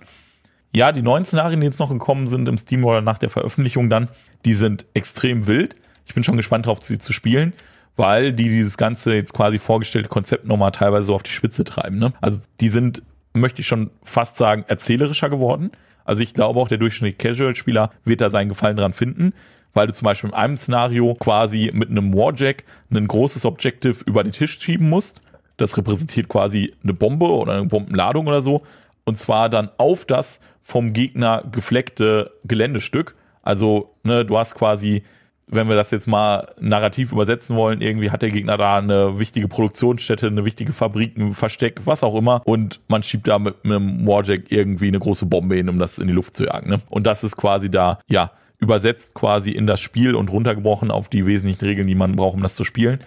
[0.73, 4.09] Ja, die neuen Szenarien, die jetzt noch gekommen sind im Steamroller nach der Veröffentlichung dann,
[4.45, 5.75] die sind extrem wild.
[6.05, 7.53] Ich bin schon gespannt darauf, sie zu spielen,
[7.95, 11.99] weil die dieses ganze jetzt quasi vorgestellte Konzept nochmal teilweise so auf die Spitze treiben.
[11.99, 12.13] Ne?
[12.21, 15.71] Also die sind, möchte ich schon fast sagen, erzählerischer geworden.
[16.05, 19.33] Also ich glaube auch, der durchschnittliche Casual-Spieler wird da seinen Gefallen dran finden,
[19.73, 24.23] weil du zum Beispiel in einem Szenario quasi mit einem Warjack ein großes Objective über
[24.23, 25.21] den Tisch schieben musst.
[25.57, 28.63] Das repräsentiert quasi eine Bombe oder eine Bombenladung oder so.
[29.05, 33.15] Und zwar dann auf das vom Gegner gefleckte Geländestück.
[33.41, 35.03] Also, ne, du hast quasi,
[35.47, 39.47] wenn wir das jetzt mal narrativ übersetzen wollen, irgendwie hat der Gegner da eine wichtige
[39.47, 42.41] Produktionsstätte, eine wichtige Fabrik, ein Versteck, was auch immer.
[42.45, 46.07] Und man schiebt da mit, einem Warjack irgendwie eine große Bombe hin, um das in
[46.07, 46.69] die Luft zu jagen.
[46.69, 46.81] Ne?
[46.89, 51.25] Und das ist quasi da, ja, übersetzt quasi in das Spiel und runtergebrochen auf die
[51.25, 52.99] wesentlichen Regeln, die man braucht, um das zu spielen.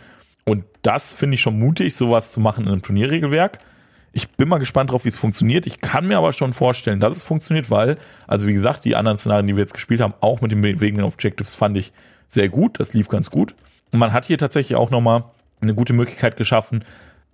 [0.45, 3.59] Und das finde ich schon mutig, sowas zu machen in einem Turnierregelwerk.
[4.13, 5.67] Ich bin mal gespannt drauf, wie es funktioniert.
[5.67, 9.19] Ich kann mir aber schon vorstellen, dass es funktioniert, weil, also wie gesagt, die anderen
[9.19, 11.93] Szenarien, die wir jetzt gespielt haben, auch mit den bewegenden Objectives fand ich
[12.29, 12.81] sehr gut.
[12.81, 13.55] Das lief ganz gut.
[13.93, 15.25] Und man hat hier tatsächlich auch nochmal
[15.61, 16.85] eine gute Möglichkeit geschaffen,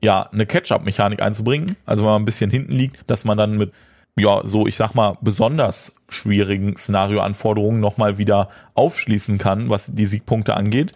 [0.03, 1.77] ja, eine Catch-up-Mechanik einzubringen.
[1.87, 3.73] Also wenn man ein bisschen hinten liegt, dass man dann mit,
[4.17, 10.55] ja, so, ich sag mal, besonders schwierigen Szenarioanforderungen nochmal wieder aufschließen kann, was die Siegpunkte
[10.55, 10.93] angeht.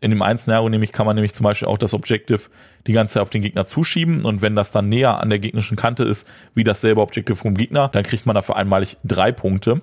[0.00, 2.50] In dem einen Szenario nämlich kann man nämlich zum Beispiel auch das Objective
[2.86, 5.76] die ganze Zeit auf den Gegner zuschieben und wenn das dann näher an der gegnerischen
[5.76, 9.80] Kante ist, wie dasselbe Objective vom Gegner, dann kriegt man dafür einmalig drei Punkte.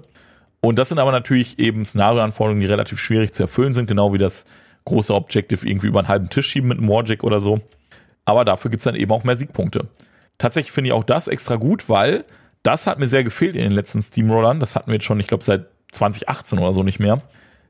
[0.61, 4.19] Und das sind aber natürlich eben Szenarioanforderungen, die relativ schwierig zu erfüllen sind, genau wie
[4.19, 4.45] das
[4.85, 7.61] große Objective irgendwie über einen halben Tisch schieben mit einem Warjack oder so.
[8.25, 9.87] Aber dafür gibt's dann eben auch mehr Siegpunkte.
[10.37, 12.25] Tatsächlich finde ich auch das extra gut, weil
[12.63, 14.59] das hat mir sehr gefehlt in den letzten Steamrollern.
[14.59, 17.21] Das hatten wir jetzt schon, ich glaube, seit 2018 oder so nicht mehr.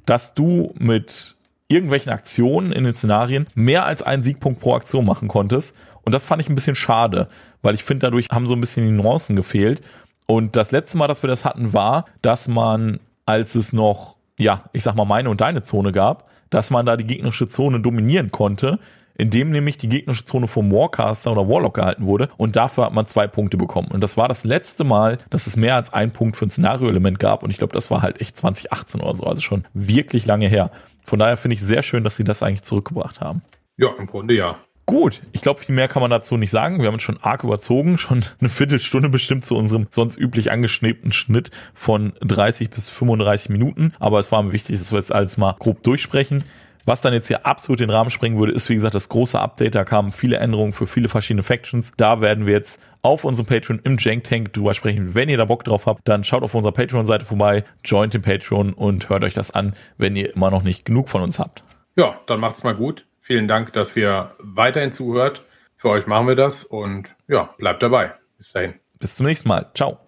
[0.05, 1.35] Dass du mit
[1.67, 5.75] irgendwelchen Aktionen in den Szenarien mehr als einen Siegpunkt pro Aktion machen konntest.
[6.03, 7.29] Und das fand ich ein bisschen schade,
[7.61, 9.81] weil ich finde, dadurch haben so ein bisschen die Nuancen gefehlt.
[10.25, 14.63] Und das letzte Mal, dass wir das hatten, war, dass man, als es noch, ja,
[14.73, 18.31] ich sag mal, meine und deine Zone gab, dass man da die gegnerische Zone dominieren
[18.31, 18.79] konnte,
[19.17, 23.05] indem nämlich die gegnerische Zone vom Warcaster oder Warlock gehalten wurde und dafür hat man
[23.05, 23.89] zwei Punkte bekommen.
[23.89, 27.19] Und das war das letzte Mal, dass es mehr als ein Punkt für ein Szenario-Element
[27.19, 30.47] gab und ich glaube, das war halt echt 2018 oder so, also schon wirklich lange
[30.47, 30.71] her.
[31.03, 33.41] Von daher finde ich sehr schön, dass sie das eigentlich zurückgebracht haben.
[33.77, 34.57] Ja, im Grunde ja.
[34.91, 36.79] Gut, ich glaube, viel mehr kann man dazu nicht sagen.
[36.79, 41.13] Wir haben uns schon arg überzogen, schon eine Viertelstunde bestimmt zu unserem sonst üblich angeschnebten
[41.13, 43.93] Schnitt von 30 bis 35 Minuten.
[43.99, 46.43] Aber es war mir wichtig, dass wir jetzt alles mal grob durchsprechen.
[46.83, 49.75] Was dann jetzt hier absolut den Rahmen sprengen würde, ist wie gesagt das große Update.
[49.75, 51.93] Da kamen viele Änderungen für viele verschiedene Factions.
[51.95, 55.15] Da werden wir jetzt auf unserem Patreon im Jank Tank drüber sprechen.
[55.15, 58.73] Wenn ihr da Bock drauf habt, dann schaut auf unserer Patreon-Seite vorbei, joint den Patreon
[58.73, 61.63] und hört euch das an, wenn ihr immer noch nicht genug von uns habt.
[61.95, 63.05] Ja, dann macht's mal gut.
[63.21, 65.45] Vielen Dank, dass ihr weiterhin zuhört.
[65.75, 68.13] Für euch machen wir das und ja, bleibt dabei.
[68.37, 68.75] Bis dahin.
[68.99, 69.71] Bis zum nächsten Mal.
[69.73, 69.99] Ciao.